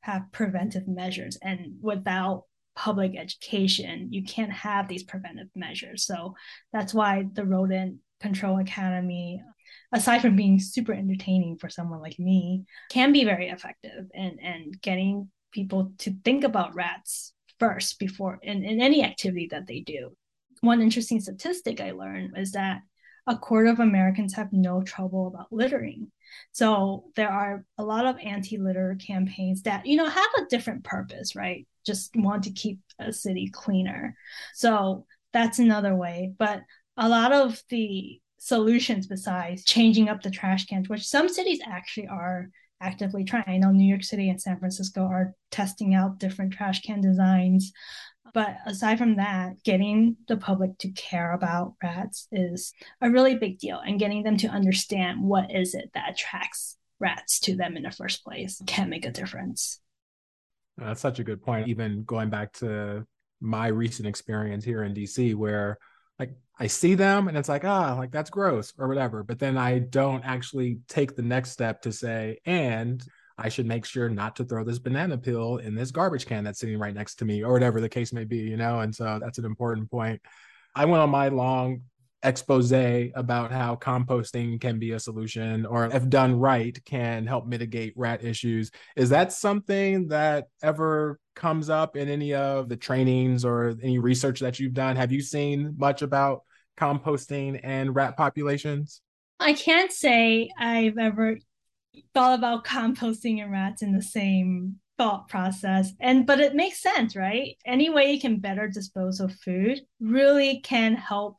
have 0.00 0.32
preventive 0.32 0.86
measures, 0.86 1.36
and 1.42 1.78
without 1.80 2.44
public 2.76 3.16
education, 3.18 4.12
you 4.12 4.24
can't 4.24 4.52
have 4.52 4.88
these 4.88 5.02
preventive 5.02 5.48
measures. 5.54 6.06
So 6.06 6.34
that's 6.72 6.94
why 6.94 7.26
the 7.32 7.44
Rodent 7.44 7.98
Control 8.20 8.60
Academy, 8.60 9.42
aside 9.92 10.20
from 10.22 10.36
being 10.36 10.60
super 10.60 10.92
entertaining 10.92 11.58
for 11.58 11.68
someone 11.68 12.00
like 12.00 12.18
me, 12.18 12.64
can 12.90 13.12
be 13.12 13.24
very 13.24 13.48
effective 13.48 14.06
and 14.14 14.38
and 14.40 14.80
getting 14.80 15.30
people 15.50 15.92
to 15.98 16.14
think 16.24 16.44
about 16.44 16.74
rats 16.76 17.34
first 17.62 18.00
before 18.00 18.40
in, 18.42 18.64
in 18.64 18.82
any 18.82 19.04
activity 19.04 19.46
that 19.52 19.68
they 19.68 19.78
do. 19.80 20.10
One 20.62 20.82
interesting 20.82 21.20
statistic 21.20 21.80
I 21.80 21.92
learned 21.92 22.36
is 22.36 22.50
that 22.52 22.80
a 23.28 23.38
quarter 23.38 23.70
of 23.70 23.78
Americans 23.78 24.34
have 24.34 24.52
no 24.52 24.82
trouble 24.82 25.28
about 25.28 25.52
littering. 25.52 26.10
So 26.50 27.04
there 27.14 27.30
are 27.30 27.64
a 27.78 27.84
lot 27.84 28.04
of 28.04 28.18
anti-litter 28.18 28.96
campaigns 29.06 29.62
that, 29.62 29.86
you 29.86 29.96
know, 29.96 30.08
have 30.08 30.30
a 30.38 30.46
different 30.50 30.82
purpose, 30.82 31.36
right? 31.36 31.68
Just 31.86 32.16
want 32.16 32.42
to 32.44 32.50
keep 32.50 32.80
a 32.98 33.12
city 33.12 33.48
cleaner. 33.52 34.16
So 34.54 35.06
that's 35.32 35.60
another 35.60 35.94
way. 35.94 36.32
But 36.36 36.62
a 36.96 37.08
lot 37.08 37.32
of 37.32 37.62
the 37.68 38.20
solutions 38.38 39.06
besides 39.06 39.64
changing 39.64 40.08
up 40.08 40.20
the 40.20 40.30
trash 40.30 40.66
cans, 40.66 40.88
which 40.88 41.06
some 41.06 41.28
cities 41.28 41.60
actually 41.64 42.08
are 42.08 42.50
actively 42.82 43.24
trying. 43.24 43.44
I 43.46 43.56
know 43.56 43.70
New 43.70 43.88
York 43.88 44.02
City 44.02 44.28
and 44.28 44.40
San 44.40 44.58
Francisco 44.58 45.02
are 45.04 45.34
testing 45.50 45.94
out 45.94 46.18
different 46.18 46.52
trash 46.52 46.82
can 46.82 47.00
designs. 47.00 47.72
But 48.34 48.56
aside 48.66 48.98
from 48.98 49.16
that, 49.16 49.62
getting 49.62 50.16
the 50.26 50.36
public 50.36 50.78
to 50.78 50.90
care 50.90 51.32
about 51.32 51.74
rats 51.82 52.28
is 52.32 52.72
a 53.00 53.10
really 53.10 53.36
big 53.36 53.58
deal 53.58 53.78
and 53.78 53.98
getting 53.98 54.22
them 54.22 54.36
to 54.38 54.48
understand 54.48 55.22
what 55.22 55.54
is 55.54 55.74
it 55.74 55.90
that 55.94 56.12
attracts 56.12 56.76
rats 56.98 57.40
to 57.40 57.56
them 57.56 57.76
in 57.76 57.82
the 57.82 57.90
first 57.90 58.24
place 58.24 58.60
can 58.66 58.88
make 58.88 59.04
a 59.04 59.10
difference. 59.10 59.80
That's 60.78 61.00
such 61.00 61.18
a 61.18 61.24
good 61.24 61.42
point. 61.42 61.68
Even 61.68 62.04
going 62.04 62.30
back 62.30 62.52
to 62.54 63.06
my 63.40 63.66
recent 63.66 64.08
experience 64.08 64.64
here 64.64 64.84
in 64.84 64.94
DC, 64.94 65.34
where 65.34 65.78
I 66.58 66.66
see 66.66 66.94
them 66.94 67.28
and 67.28 67.36
it's 67.36 67.48
like, 67.48 67.64
ah, 67.64 67.94
like 67.98 68.12
that's 68.12 68.30
gross 68.30 68.72
or 68.78 68.88
whatever. 68.88 69.22
But 69.22 69.38
then 69.38 69.56
I 69.56 69.80
don't 69.80 70.24
actually 70.24 70.78
take 70.88 71.16
the 71.16 71.22
next 71.22 71.50
step 71.50 71.82
to 71.82 71.92
say, 71.92 72.38
and 72.44 73.02
I 73.38 73.48
should 73.48 73.66
make 73.66 73.84
sure 73.84 74.08
not 74.08 74.36
to 74.36 74.44
throw 74.44 74.62
this 74.62 74.78
banana 74.78 75.18
peel 75.18 75.56
in 75.56 75.74
this 75.74 75.90
garbage 75.90 76.26
can 76.26 76.44
that's 76.44 76.60
sitting 76.60 76.78
right 76.78 76.94
next 76.94 77.16
to 77.16 77.24
me 77.24 77.42
or 77.42 77.52
whatever 77.52 77.80
the 77.80 77.88
case 77.88 78.12
may 78.12 78.24
be, 78.24 78.38
you 78.38 78.56
know? 78.56 78.80
And 78.80 78.94
so 78.94 79.18
that's 79.20 79.38
an 79.38 79.44
important 79.44 79.90
point. 79.90 80.20
I 80.74 80.84
went 80.84 81.02
on 81.02 81.10
my 81.10 81.28
long 81.28 81.82
expose 82.22 82.72
about 82.72 83.50
how 83.50 83.76
composting 83.76 84.60
can 84.60 84.78
be 84.78 84.92
a 84.92 85.00
solution 85.00 85.66
or 85.66 85.86
if 85.86 86.08
done 86.08 86.38
right 86.38 86.82
can 86.84 87.26
help 87.26 87.46
mitigate 87.46 87.92
rat 87.96 88.24
issues. 88.24 88.70
Is 88.96 89.10
that 89.10 89.32
something 89.32 90.08
that 90.08 90.48
ever 90.62 91.18
comes 91.34 91.68
up 91.68 91.96
in 91.96 92.08
any 92.08 92.34
of 92.34 92.68
the 92.68 92.76
trainings 92.76 93.44
or 93.44 93.74
any 93.82 93.98
research 93.98 94.40
that 94.40 94.58
you've 94.58 94.74
done? 94.74 94.96
Have 94.96 95.12
you 95.12 95.20
seen 95.20 95.74
much 95.76 96.02
about 96.02 96.42
composting 96.78 97.60
and 97.62 97.94
rat 97.94 98.16
populations? 98.16 99.00
I 99.40 99.54
can't 99.54 99.90
say 99.90 100.50
i've 100.58 100.98
ever 100.98 101.36
thought 102.14 102.38
about 102.38 102.64
composting 102.64 103.42
and 103.42 103.50
rats 103.50 103.82
in 103.82 103.92
the 103.92 104.02
same 104.02 104.76
thought 104.98 105.28
process 105.28 105.92
and 106.00 106.26
but 106.26 106.38
it 106.38 106.54
makes 106.54 106.80
sense 106.80 107.16
right? 107.16 107.56
Any 107.66 107.90
way 107.90 108.12
you 108.12 108.20
can 108.20 108.38
better 108.38 108.68
dispose 108.68 109.20
of 109.20 109.34
food 109.34 109.80
really 110.00 110.60
can 110.60 110.94
help 110.94 111.38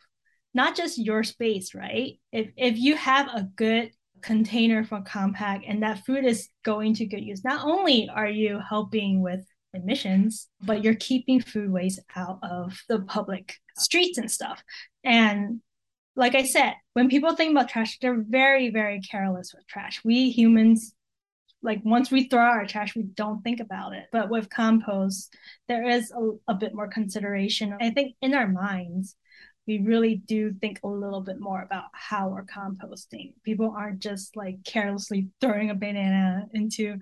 not 0.53 0.75
just 0.75 0.97
your 0.97 1.23
space, 1.23 1.73
right? 1.73 2.19
If 2.31 2.51
if 2.57 2.77
you 2.77 2.95
have 2.95 3.27
a 3.27 3.49
good 3.55 3.91
container 4.21 4.83
for 4.83 5.01
compact 5.01 5.65
and 5.67 5.83
that 5.83 6.05
food 6.05 6.25
is 6.25 6.49
going 6.63 6.93
to 6.95 7.05
good 7.05 7.23
use, 7.23 7.43
not 7.43 7.65
only 7.65 8.09
are 8.09 8.29
you 8.29 8.59
helping 8.67 9.21
with 9.21 9.45
emissions, 9.73 10.47
but 10.61 10.83
you're 10.83 10.95
keeping 10.95 11.41
food 11.41 11.71
waste 11.71 11.99
out 12.15 12.39
of 12.43 12.79
the 12.87 12.99
public 13.01 13.55
streets 13.75 14.17
and 14.17 14.29
stuff. 14.29 14.63
And 15.03 15.61
like 16.15 16.35
I 16.35 16.43
said, 16.43 16.75
when 16.93 17.09
people 17.09 17.35
think 17.35 17.51
about 17.51 17.69
trash, 17.69 17.97
they're 17.99 18.21
very, 18.21 18.69
very 18.69 19.01
careless 19.01 19.53
with 19.53 19.65
trash. 19.67 20.01
We 20.03 20.29
humans, 20.29 20.93
like 21.63 21.81
once 21.83 22.11
we 22.11 22.27
throw 22.27 22.41
our 22.41 22.67
trash, 22.67 22.95
we 22.95 23.03
don't 23.03 23.41
think 23.41 23.59
about 23.59 23.93
it. 23.93 24.05
But 24.11 24.29
with 24.29 24.49
compost, 24.49 25.33
there 25.67 25.87
is 25.89 26.11
a, 26.11 26.51
a 26.51 26.55
bit 26.55 26.75
more 26.75 26.87
consideration. 26.87 27.75
I 27.81 27.89
think 27.89 28.15
in 28.21 28.35
our 28.35 28.47
minds, 28.47 29.15
we 29.67 29.79
really 29.79 30.15
do 30.15 30.53
think 30.53 30.79
a 30.83 30.87
little 30.87 31.21
bit 31.21 31.39
more 31.39 31.61
about 31.61 31.85
how 31.93 32.29
we're 32.29 32.45
composting. 32.45 33.33
People 33.43 33.73
aren't 33.77 33.99
just 33.99 34.35
like 34.35 34.63
carelessly 34.65 35.27
throwing 35.39 35.69
a 35.69 35.75
banana 35.75 36.45
into 36.53 36.97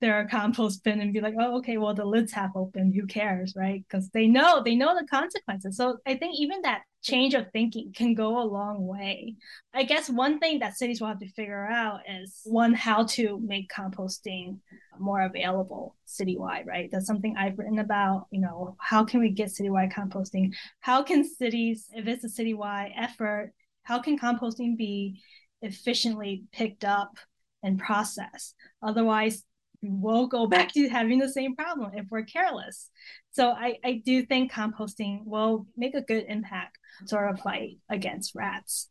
their 0.00 0.28
compost 0.28 0.84
bin 0.84 1.00
and 1.00 1.12
be 1.12 1.20
like, 1.20 1.34
oh, 1.38 1.58
okay, 1.58 1.78
well 1.78 1.94
the 1.94 2.04
lid's 2.04 2.32
half 2.32 2.50
open. 2.54 2.92
Who 2.92 3.06
cares, 3.06 3.54
right? 3.56 3.84
Because 3.88 4.10
they 4.10 4.26
know 4.26 4.62
they 4.62 4.74
know 4.74 4.94
the 4.94 5.06
consequences. 5.06 5.76
So 5.76 5.98
I 6.06 6.16
think 6.16 6.36
even 6.38 6.62
that 6.62 6.82
change 7.02 7.34
of 7.34 7.46
thinking 7.52 7.92
can 7.94 8.14
go 8.14 8.42
a 8.42 8.44
long 8.44 8.86
way. 8.86 9.36
I 9.72 9.84
guess 9.84 10.10
one 10.10 10.38
thing 10.38 10.58
that 10.58 10.76
cities 10.76 11.00
will 11.00 11.08
have 11.08 11.20
to 11.20 11.32
figure 11.32 11.66
out 11.66 12.00
is 12.08 12.40
one, 12.44 12.74
how 12.74 13.04
to 13.04 13.40
make 13.40 13.70
composting 13.70 14.58
more 14.98 15.22
available 15.22 15.96
citywide, 16.06 16.66
right? 16.66 16.90
That's 16.90 17.06
something 17.06 17.36
I've 17.36 17.58
written 17.58 17.78
about. 17.78 18.26
You 18.30 18.40
know, 18.40 18.76
how 18.80 19.04
can 19.04 19.20
we 19.20 19.30
get 19.30 19.48
citywide 19.48 19.92
composting? 19.92 20.52
How 20.80 21.02
can 21.02 21.24
cities, 21.24 21.88
if 21.92 22.06
it's 22.06 22.24
a 22.24 22.42
citywide 22.42 22.92
effort, 22.96 23.52
how 23.84 24.00
can 24.00 24.18
composting 24.18 24.76
be 24.76 25.22
efficiently 25.62 26.44
picked 26.52 26.84
up 26.84 27.18
and 27.62 27.78
processed? 27.78 28.54
Otherwise, 28.82 29.44
we'll 29.82 30.26
go 30.26 30.46
back 30.46 30.72
to 30.72 30.88
having 30.88 31.18
the 31.18 31.28
same 31.28 31.54
problem 31.54 31.92
if 31.94 32.06
we're 32.10 32.22
careless. 32.22 32.90
So 33.32 33.50
I, 33.50 33.76
I 33.84 34.02
do 34.04 34.24
think 34.24 34.52
composting 34.52 35.24
will 35.24 35.66
make 35.76 35.94
a 35.94 36.00
good 36.00 36.24
impact 36.28 36.78
sort 37.06 37.30
of 37.30 37.40
fight 37.40 37.78
against 37.88 38.34
rats. 38.34 38.88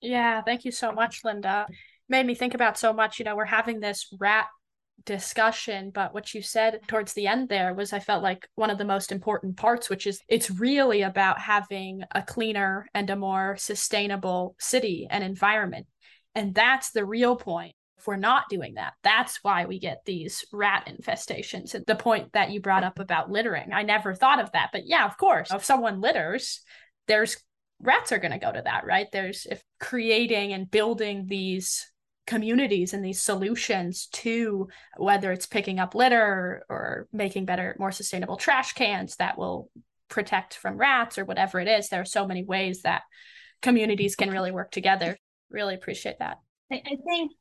Yeah, 0.00 0.42
thank 0.42 0.64
you 0.64 0.72
so 0.72 0.92
much, 0.92 1.20
Linda. 1.24 1.66
Made 2.08 2.26
me 2.26 2.34
think 2.34 2.54
about 2.54 2.78
so 2.78 2.92
much. 2.92 3.18
You 3.18 3.24
know, 3.24 3.36
we're 3.36 3.44
having 3.44 3.80
this 3.80 4.12
rat 4.18 4.46
discussion, 5.04 5.90
but 5.90 6.12
what 6.12 6.34
you 6.34 6.42
said 6.42 6.80
towards 6.86 7.12
the 7.12 7.26
end 7.26 7.48
there 7.48 7.74
was 7.74 7.92
I 7.92 8.00
felt 8.00 8.22
like 8.22 8.48
one 8.54 8.70
of 8.70 8.78
the 8.78 8.84
most 8.84 9.12
important 9.12 9.56
parts, 9.56 9.88
which 9.88 10.06
is 10.06 10.20
it's 10.28 10.50
really 10.50 11.02
about 11.02 11.40
having 11.40 12.02
a 12.14 12.22
cleaner 12.22 12.86
and 12.94 13.08
a 13.10 13.16
more 13.16 13.56
sustainable 13.58 14.56
city 14.58 15.06
and 15.10 15.22
environment. 15.24 15.86
And 16.34 16.54
that's 16.54 16.90
the 16.90 17.04
real 17.04 17.36
point 17.36 17.74
if 18.00 18.06
we're 18.06 18.16
not 18.16 18.48
doing 18.48 18.74
that. 18.74 18.94
That's 19.02 19.38
why 19.42 19.66
we 19.66 19.78
get 19.78 20.04
these 20.04 20.44
rat 20.52 20.88
infestations. 20.90 21.74
And 21.74 21.84
the 21.86 21.94
point 21.94 22.32
that 22.32 22.50
you 22.50 22.60
brought 22.60 22.84
up 22.84 22.98
about 22.98 23.30
littering, 23.30 23.72
I 23.72 23.82
never 23.82 24.14
thought 24.14 24.40
of 24.40 24.50
that. 24.52 24.70
But 24.72 24.86
yeah, 24.86 25.04
of 25.04 25.16
course, 25.18 25.52
if 25.52 25.64
someone 25.64 26.00
litters, 26.00 26.62
there's 27.06 27.36
rats 27.78 28.10
are 28.12 28.18
going 28.18 28.32
to 28.32 28.38
go 28.38 28.50
to 28.50 28.62
that, 28.62 28.86
right? 28.86 29.06
There's 29.12 29.46
if 29.50 29.62
creating 29.78 30.52
and 30.52 30.70
building 30.70 31.26
these 31.26 31.86
communities 32.26 32.94
and 32.94 33.04
these 33.04 33.20
solutions 33.20 34.06
to 34.12 34.68
whether 34.96 35.30
it's 35.32 35.46
picking 35.46 35.78
up 35.78 35.94
litter 35.94 36.64
or 36.68 37.08
making 37.12 37.44
better, 37.44 37.76
more 37.78 37.92
sustainable 37.92 38.36
trash 38.36 38.72
cans 38.72 39.16
that 39.16 39.36
will 39.36 39.70
protect 40.08 40.54
from 40.54 40.76
rats 40.76 41.18
or 41.18 41.24
whatever 41.24 41.60
it 41.60 41.68
is. 41.68 41.88
There 41.88 42.00
are 42.00 42.06
so 42.06 42.26
many 42.26 42.44
ways 42.44 42.82
that 42.82 43.02
communities 43.60 44.16
can 44.16 44.30
really 44.30 44.52
work 44.52 44.70
together. 44.70 45.16
Really 45.50 45.74
appreciate 45.74 46.18
that. 46.20 46.38
I 46.72 46.82
think 46.84 47.32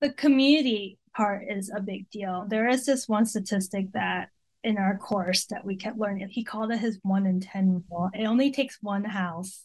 the 0.00 0.10
community 0.10 0.98
part 1.14 1.44
is 1.48 1.70
a 1.74 1.80
big 1.80 2.08
deal. 2.10 2.46
There 2.48 2.68
is 2.68 2.84
this 2.84 3.08
one 3.08 3.26
statistic 3.26 3.92
that 3.92 4.28
in 4.62 4.78
our 4.78 4.98
course 4.98 5.46
that 5.46 5.64
we 5.64 5.76
kept 5.76 5.98
learning. 5.98 6.28
He 6.28 6.42
called 6.44 6.72
it 6.72 6.78
his 6.78 6.98
one 7.02 7.24
in 7.24 7.40
10 7.40 7.84
rule. 7.88 8.10
It 8.12 8.24
only 8.24 8.50
takes 8.50 8.78
one 8.82 9.04
house 9.04 9.64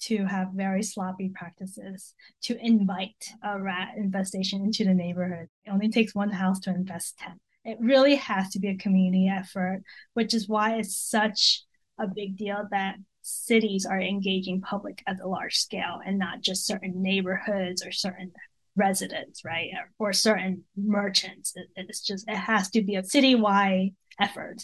to 0.00 0.24
have 0.24 0.52
very 0.54 0.82
sloppy 0.82 1.28
practices 1.28 2.14
to 2.42 2.56
invite 2.64 3.32
a 3.42 3.60
rat 3.60 3.94
infestation 3.96 4.62
into 4.62 4.84
the 4.84 4.94
neighborhood. 4.94 5.48
It 5.64 5.70
only 5.70 5.90
takes 5.90 6.14
one 6.14 6.30
house 6.30 6.60
to 6.60 6.70
invest 6.70 7.18
10. 7.18 7.38
It 7.64 7.78
really 7.80 8.14
has 8.14 8.48
to 8.50 8.58
be 8.58 8.68
a 8.68 8.76
community 8.76 9.28
effort, 9.28 9.82
which 10.14 10.32
is 10.32 10.48
why 10.48 10.76
it's 10.76 10.96
such 10.96 11.64
a 11.98 12.06
big 12.06 12.36
deal 12.36 12.66
that 12.70 12.96
cities 13.20 13.84
are 13.84 14.00
engaging 14.00 14.62
public 14.62 15.02
at 15.06 15.20
a 15.20 15.28
large 15.28 15.56
scale 15.56 16.00
and 16.06 16.18
not 16.18 16.40
just 16.40 16.66
certain 16.66 17.02
neighborhoods 17.02 17.84
or 17.84 17.92
certain 17.92 18.32
residents, 18.78 19.44
right? 19.44 19.70
Or 19.98 20.14
certain 20.14 20.64
merchants. 20.76 21.52
It's 21.76 22.00
just, 22.00 22.28
it 22.28 22.36
has 22.36 22.70
to 22.70 22.82
be 22.82 22.94
a 22.94 23.02
citywide 23.02 23.94
effort. 24.20 24.62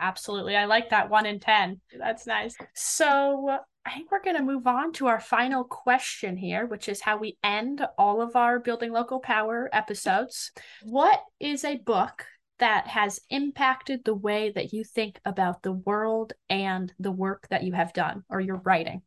Absolutely. 0.00 0.56
I 0.56 0.64
like 0.64 0.90
that 0.90 1.10
one 1.10 1.26
in 1.26 1.38
10. 1.38 1.80
That's 1.96 2.26
nice. 2.26 2.56
So 2.74 3.58
I 3.84 3.90
think 3.92 4.10
we're 4.10 4.22
going 4.22 4.36
to 4.36 4.42
move 4.42 4.66
on 4.66 4.92
to 4.94 5.06
our 5.06 5.20
final 5.20 5.62
question 5.62 6.36
here, 6.36 6.66
which 6.66 6.88
is 6.88 7.00
how 7.00 7.18
we 7.18 7.36
end 7.44 7.86
all 7.96 8.20
of 8.20 8.34
our 8.34 8.58
Building 8.58 8.90
Local 8.90 9.20
Power 9.20 9.68
episodes. 9.72 10.50
What 10.82 11.20
is 11.38 11.64
a 11.64 11.76
book 11.76 12.24
that 12.58 12.88
has 12.88 13.20
impacted 13.30 14.04
the 14.04 14.14
way 14.14 14.52
that 14.54 14.72
you 14.72 14.82
think 14.82 15.20
about 15.24 15.62
the 15.62 15.72
world 15.72 16.32
and 16.48 16.92
the 16.98 17.12
work 17.12 17.46
that 17.50 17.62
you 17.62 17.72
have 17.72 17.92
done 17.92 18.24
or 18.28 18.40
your 18.40 18.60
writing? 18.64 19.02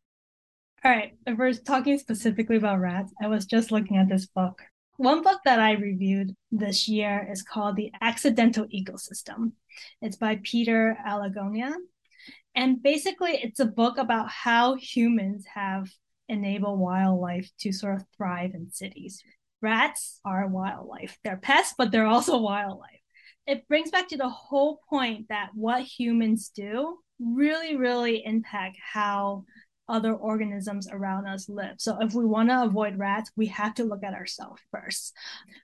All 0.85 0.91
right. 0.91 1.13
If 1.25 1.39
we're 1.39 1.51
talking 1.51 1.97
specifically 1.97 2.57
about 2.57 2.79
rats, 2.79 3.11
I 3.19 3.25
was 3.25 3.47
just 3.47 3.71
looking 3.71 3.97
at 3.97 4.07
this 4.07 4.27
book. 4.27 4.61
One 4.97 5.23
book 5.23 5.39
that 5.43 5.59
I 5.59 5.71
reviewed 5.71 6.35
this 6.51 6.87
year 6.87 7.27
is 7.27 7.41
called 7.41 7.75
The 7.75 7.91
Accidental 8.01 8.67
Ecosystem. 8.67 9.53
It's 9.99 10.15
by 10.15 10.39
Peter 10.43 10.95
Alagona. 11.03 11.73
And 12.53 12.83
basically, 12.83 13.31
it's 13.31 13.59
a 13.59 13.65
book 13.65 13.97
about 13.97 14.29
how 14.29 14.75
humans 14.75 15.45
have 15.55 15.89
enabled 16.29 16.79
wildlife 16.79 17.49
to 17.61 17.71
sort 17.71 17.95
of 17.95 18.05
thrive 18.15 18.51
in 18.53 18.69
cities. 18.69 19.23
Rats 19.63 20.19
are 20.23 20.45
wildlife. 20.45 21.17
They're 21.23 21.37
pests, 21.37 21.73
but 21.75 21.91
they're 21.91 22.05
also 22.05 22.37
wildlife. 22.51 23.01
It 23.47 23.67
brings 23.67 23.89
back 23.89 24.09
to 24.09 24.17
the 24.17 24.29
whole 24.29 24.81
point 24.87 25.29
that 25.29 25.49
what 25.55 25.81
humans 25.81 26.51
do 26.55 26.99
really, 27.19 27.75
really 27.75 28.23
impact 28.23 28.77
how 28.93 29.45
other 29.87 30.13
organisms 30.13 30.87
around 30.91 31.27
us 31.27 31.47
live. 31.47 31.75
So 31.77 31.97
if 32.01 32.13
we 32.13 32.25
want 32.25 32.49
to 32.49 32.63
avoid 32.63 32.97
rats, 32.97 33.31
we 33.35 33.47
have 33.47 33.75
to 33.75 33.83
look 33.83 34.03
at 34.03 34.13
ourselves 34.13 34.61
first. 34.71 35.13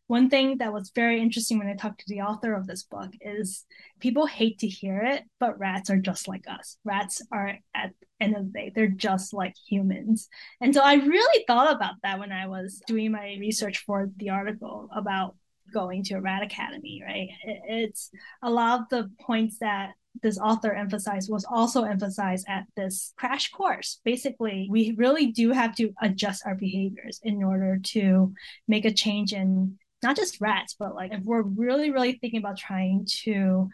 One 0.08 0.30
thing 0.30 0.58
that 0.60 0.74
was 0.74 0.92
very 0.94 1.22
interesting 1.22 1.58
when 1.58 1.68
I 1.68 1.76
talked 1.76 2.02
to 2.02 2.06
the 2.08 2.22
author 2.22 2.54
of 2.54 2.68
this 2.68 2.84
book 2.84 3.12
is 3.20 3.66
people 4.00 4.26
hate 4.26 4.60
to 4.60 4.68
hear 4.68 5.02
it, 5.02 5.24
but 5.40 5.60
rats 5.60 5.90
are 5.90 5.98
just 5.98 6.28
like 6.28 6.46
us. 6.48 6.78
Rats 6.84 7.22
are 7.32 7.58
at 7.74 7.92
the 8.00 8.26
end 8.26 8.36
of 8.36 8.46
the 8.46 8.60
day, 8.60 8.72
they're 8.74 8.88
just 8.88 9.34
like 9.34 9.56
humans. 9.68 10.30
And 10.60 10.74
so 10.74 10.82
I 10.82 10.96
really 10.96 11.44
thought 11.46 11.74
about 11.74 11.96
that 12.04 12.20
when 12.20 12.32
I 12.32 12.48
was 12.48 12.82
doing 12.86 13.12
my 13.12 13.38
research 13.40 13.80
for 13.80 14.10
the 14.18 14.30
article 14.30 14.90
about 14.96 15.36
going 15.74 16.04
to 16.04 16.16
a 16.16 16.22
rat 16.22 16.44
academy, 16.44 17.02
right? 17.06 17.30
It's 17.46 18.12
a 18.44 18.50
lot 18.50 18.82
of 18.82 18.90
the 18.90 19.10
points 19.22 19.60
that 19.60 19.94
this 20.22 20.38
author 20.38 20.74
emphasized 20.74 21.32
was 21.32 21.46
also 21.50 21.84
emphasized 21.84 22.46
at 22.48 22.66
this 22.76 23.14
crash 23.18 23.50
course. 23.52 24.00
Basically, 24.04 24.68
we 24.70 24.94
really 24.98 25.28
do 25.28 25.52
have 25.52 25.76
to 25.76 25.94
adjust 26.02 26.44
our 26.46 26.56
behaviors 26.56 27.20
in 27.24 27.44
order 27.44 27.80
to 27.84 28.34
make 28.68 28.86
a 28.86 28.94
change 28.94 29.34
in 29.34 29.78
not 30.04 30.16
just 30.16 30.42
rats, 30.42 30.76
but 30.78 30.96
like 30.96 31.14
if 31.14 31.24
we're 31.24 31.44
really, 31.44 31.92
really 31.92 32.14
thinking 32.14 32.40
about 32.40 32.58
trying 32.58 33.08
to 33.24 33.70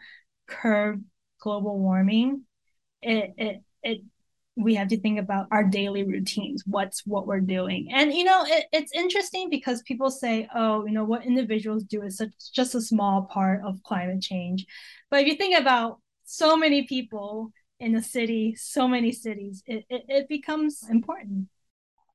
curb 0.46 1.02
global 1.40 1.78
warming, 1.78 2.44
it 3.02 3.34
it 3.36 3.62
it 3.82 4.00
we 4.56 4.74
have 4.74 4.88
to 4.88 5.00
think 5.00 5.20
about 5.20 5.46
our 5.52 5.62
daily 5.62 6.02
routines 6.02 6.64
what's 6.66 7.06
what 7.06 7.28
we're 7.28 7.38
doing 7.40 7.88
and 7.92 8.12
you 8.12 8.24
know 8.24 8.44
it, 8.44 8.64
it's 8.72 8.92
interesting 8.92 9.48
because 9.48 9.82
people 9.82 10.10
say 10.10 10.48
oh 10.54 10.84
you 10.84 10.92
know 10.92 11.04
what 11.04 11.24
individuals 11.24 11.84
do 11.84 12.02
is 12.02 12.16
such 12.16 12.30
just 12.52 12.74
a 12.74 12.80
small 12.80 13.22
part 13.22 13.62
of 13.64 13.80
climate 13.84 14.20
change 14.20 14.66
but 15.10 15.20
if 15.20 15.28
you 15.28 15.36
think 15.36 15.56
about 15.56 16.00
so 16.30 16.58
many 16.58 16.82
people 16.82 17.50
in 17.80 17.94
a 17.94 18.02
city, 18.02 18.54
so 18.54 18.86
many 18.86 19.12
cities, 19.12 19.62
it, 19.66 19.86
it, 19.88 20.02
it 20.08 20.28
becomes 20.28 20.84
important. 20.90 21.48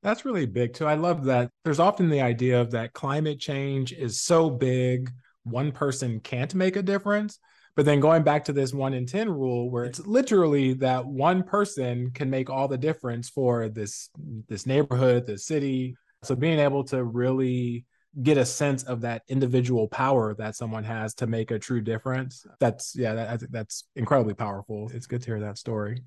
That's 0.03 0.23
really 0.23 0.45
big 0.45 0.73
too. 0.73 0.85
I 0.85 0.93
love 0.93 1.23
that. 1.25 1.49
There's 1.63 1.79
often 1.79 2.09
the 2.09 2.21
idea 2.21 2.61
of 2.61 2.69
that 2.71 2.93
climate 2.93 3.39
change 3.39 3.91
is 3.91 4.21
so 4.21 4.51
big, 4.51 5.09
one 5.45 5.71
person 5.71 6.19
can't 6.19 6.53
make 6.53 6.75
a 6.75 6.83
difference. 6.83 7.39
But 7.75 7.85
then 7.85 7.99
going 7.99 8.21
back 8.21 8.45
to 8.45 8.53
this 8.53 8.71
one 8.71 8.93
in 8.93 9.07
10 9.07 9.31
rule, 9.31 9.71
where 9.71 9.85
it's 9.85 9.99
literally 10.05 10.73
that 10.75 11.07
one 11.07 11.41
person 11.41 12.11
can 12.11 12.29
make 12.29 12.51
all 12.51 12.67
the 12.67 12.77
difference 12.77 13.29
for 13.29 13.67
this 13.67 14.11
this 14.47 14.67
neighborhood, 14.67 15.25
the 15.25 15.39
city. 15.39 15.95
So 16.21 16.35
being 16.35 16.59
able 16.59 16.83
to 16.85 17.03
really 17.03 17.85
get 18.21 18.37
a 18.37 18.45
sense 18.45 18.83
of 18.83 19.01
that 19.01 19.23
individual 19.27 19.87
power 19.87 20.35
that 20.35 20.55
someone 20.55 20.83
has 20.83 21.15
to 21.15 21.27
make 21.27 21.51
a 21.51 21.57
true 21.57 21.81
difference. 21.81 22.45
That's 22.59 22.95
yeah, 22.95 23.13
that, 23.15 23.29
I 23.29 23.37
think 23.37 23.51
that's 23.51 23.85
incredibly 23.95 24.35
powerful. 24.35 24.91
It's 24.93 25.07
good 25.07 25.21
to 25.21 25.27
hear 25.27 25.39
that 25.39 25.57
story. 25.57 26.03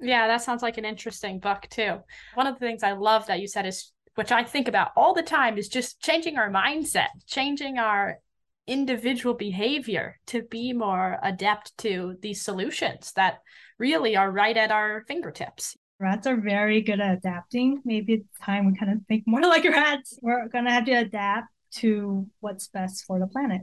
Yeah, 0.00 0.28
that 0.28 0.42
sounds 0.42 0.62
like 0.62 0.78
an 0.78 0.84
interesting 0.84 1.40
book 1.40 1.66
too. 1.70 1.98
One 2.34 2.46
of 2.46 2.54
the 2.54 2.66
things 2.66 2.82
I 2.82 2.92
love 2.92 3.26
that 3.26 3.40
you 3.40 3.48
said 3.48 3.66
is 3.66 3.92
which 4.14 4.30
I 4.30 4.44
think 4.44 4.68
about 4.68 4.92
all 4.96 5.12
the 5.12 5.22
time 5.22 5.58
is 5.58 5.68
just 5.68 6.00
changing 6.00 6.38
our 6.38 6.50
mindset, 6.50 7.08
changing 7.26 7.78
our 7.78 8.20
individual 8.66 9.34
behavior 9.34 10.20
to 10.26 10.42
be 10.42 10.72
more 10.72 11.18
adept 11.22 11.76
to 11.78 12.16
these 12.22 12.42
solutions 12.42 13.12
that 13.16 13.40
really 13.78 14.16
are 14.16 14.30
right 14.30 14.56
at 14.56 14.70
our 14.70 15.04
fingertips. 15.06 15.76
Rats 16.00 16.26
are 16.26 16.36
very 16.36 16.80
good 16.82 17.00
at 17.00 17.18
adapting. 17.18 17.80
Maybe 17.84 18.14
it's 18.14 18.38
time 18.42 18.66
we 18.66 18.76
kind 18.76 18.92
of 18.92 18.98
think 19.06 19.24
more 19.26 19.40
like 19.42 19.64
rats. 19.64 20.18
We're 20.22 20.48
going 20.48 20.64
to 20.64 20.70
have 20.70 20.84
to 20.86 20.92
adapt 20.92 21.48
to 21.76 22.26
what's 22.40 22.68
best 22.68 23.04
for 23.04 23.18
the 23.18 23.26
planet. 23.26 23.62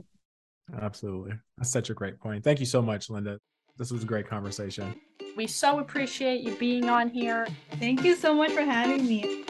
Absolutely. 0.80 1.32
That's 1.58 1.70
such 1.70 1.90
a 1.90 1.94
great 1.94 2.18
point. 2.18 2.44
Thank 2.44 2.60
you 2.60 2.66
so 2.66 2.80
much, 2.80 3.10
Linda. 3.10 3.38
This 3.76 3.90
was 3.90 4.02
a 4.02 4.06
great 4.06 4.28
conversation. 4.28 4.94
We 5.36 5.46
so 5.46 5.78
appreciate 5.78 6.42
you 6.42 6.54
being 6.56 6.88
on 6.88 7.08
here. 7.08 7.46
Thank 7.78 8.04
you 8.04 8.14
so 8.14 8.34
much 8.34 8.52
for 8.52 8.62
having 8.62 9.06
me. 9.06 9.44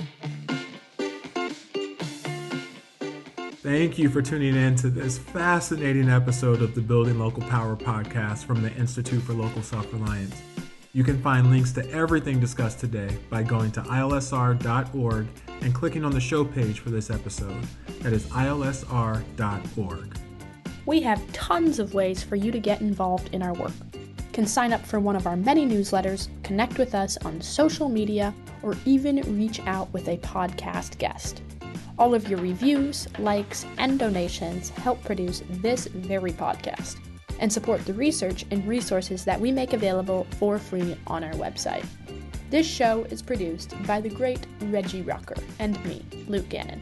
Thank 3.62 3.96
you 3.96 4.08
for 4.08 4.22
tuning 4.22 4.56
in 4.56 4.74
to 4.76 4.90
this 4.90 5.18
fascinating 5.18 6.08
episode 6.08 6.62
of 6.62 6.74
the 6.74 6.80
Building 6.80 7.18
Local 7.18 7.42
Power 7.44 7.76
podcast 7.76 8.44
from 8.44 8.60
the 8.60 8.72
Institute 8.74 9.22
for 9.22 9.34
Local 9.34 9.62
Self 9.62 9.92
Reliance. 9.92 10.40
You 10.94 11.04
can 11.04 11.22
find 11.22 11.50
links 11.50 11.72
to 11.72 11.90
everything 11.90 12.38
discussed 12.38 12.78
today 12.78 13.16
by 13.30 13.42
going 13.42 13.72
to 13.72 13.80
ilsr.org 13.80 15.26
and 15.62 15.74
clicking 15.74 16.04
on 16.04 16.12
the 16.12 16.20
show 16.20 16.44
page 16.44 16.80
for 16.80 16.90
this 16.90 17.08
episode. 17.08 17.66
That 18.00 18.12
is 18.12 18.26
ilsr.org. 18.26 20.18
We 20.84 21.00
have 21.00 21.32
tons 21.32 21.78
of 21.78 21.94
ways 21.94 22.22
for 22.22 22.36
you 22.36 22.52
to 22.52 22.58
get 22.58 22.82
involved 22.82 23.30
in 23.32 23.42
our 23.42 23.54
work. 23.54 23.72
You 23.94 24.32
can 24.34 24.46
sign 24.46 24.74
up 24.74 24.84
for 24.84 25.00
one 25.00 25.16
of 25.16 25.26
our 25.26 25.36
many 25.36 25.64
newsletters, 25.64 26.28
connect 26.42 26.76
with 26.76 26.94
us 26.94 27.16
on 27.24 27.40
social 27.40 27.88
media, 27.88 28.34
or 28.62 28.76
even 28.84 29.16
reach 29.38 29.60
out 29.60 29.90
with 29.94 30.08
a 30.08 30.18
podcast 30.18 30.98
guest. 30.98 31.40
All 31.98 32.14
of 32.14 32.28
your 32.28 32.40
reviews, 32.40 33.08
likes, 33.18 33.64
and 33.78 33.98
donations 33.98 34.68
help 34.68 35.02
produce 35.04 35.42
this 35.48 35.86
very 35.86 36.32
podcast 36.32 36.98
and 37.42 37.52
support 37.52 37.84
the 37.84 37.92
research 37.92 38.46
and 38.52 38.66
resources 38.66 39.24
that 39.24 39.38
we 39.38 39.50
make 39.50 39.72
available 39.72 40.26
for 40.38 40.58
free 40.58 40.96
on 41.08 41.24
our 41.24 41.32
website. 41.32 41.84
This 42.50 42.66
show 42.66 43.02
is 43.10 43.20
produced 43.20 43.74
by 43.84 44.00
the 44.00 44.08
great 44.08 44.46
Reggie 44.60 45.02
Rucker 45.02 45.34
and 45.58 45.84
me, 45.84 46.04
Luke 46.28 46.48
Gannon. 46.48 46.80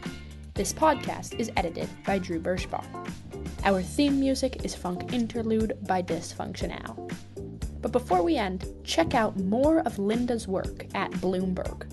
This 0.55 0.73
podcast 0.73 1.41
is 1.41 1.51
edited 1.57 1.89
by 2.05 2.19
Drew 2.19 2.39
Birschbach. 2.39 2.85
Our 3.65 3.81
theme 3.81 4.21
music 4.21 4.65
is 4.65 4.75
Funk 4.75 5.15
Interlude 5.15 5.79
by 5.87 6.03
Dysfunctional. 6.03 7.11
But 7.81 7.93
before 7.93 8.23
we 8.23 8.37
end, 8.37 8.67
check 8.85 9.15
out 9.15 9.39
more 9.39 9.79
of 9.81 9.99
Linda's 9.99 10.47
work 10.47 10.85
at 10.95 11.11
Bloomberg. 11.13 11.91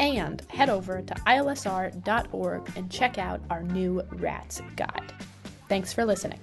And 0.00 0.40
head 0.48 0.70
over 0.70 1.00
to 1.02 1.14
ilsr.org 1.14 2.72
and 2.74 2.90
check 2.90 3.18
out 3.18 3.40
our 3.50 3.62
new 3.62 4.02
RATS 4.12 4.62
guide. 4.74 5.12
Thanks 5.68 5.92
for 5.92 6.04
listening. 6.04 6.40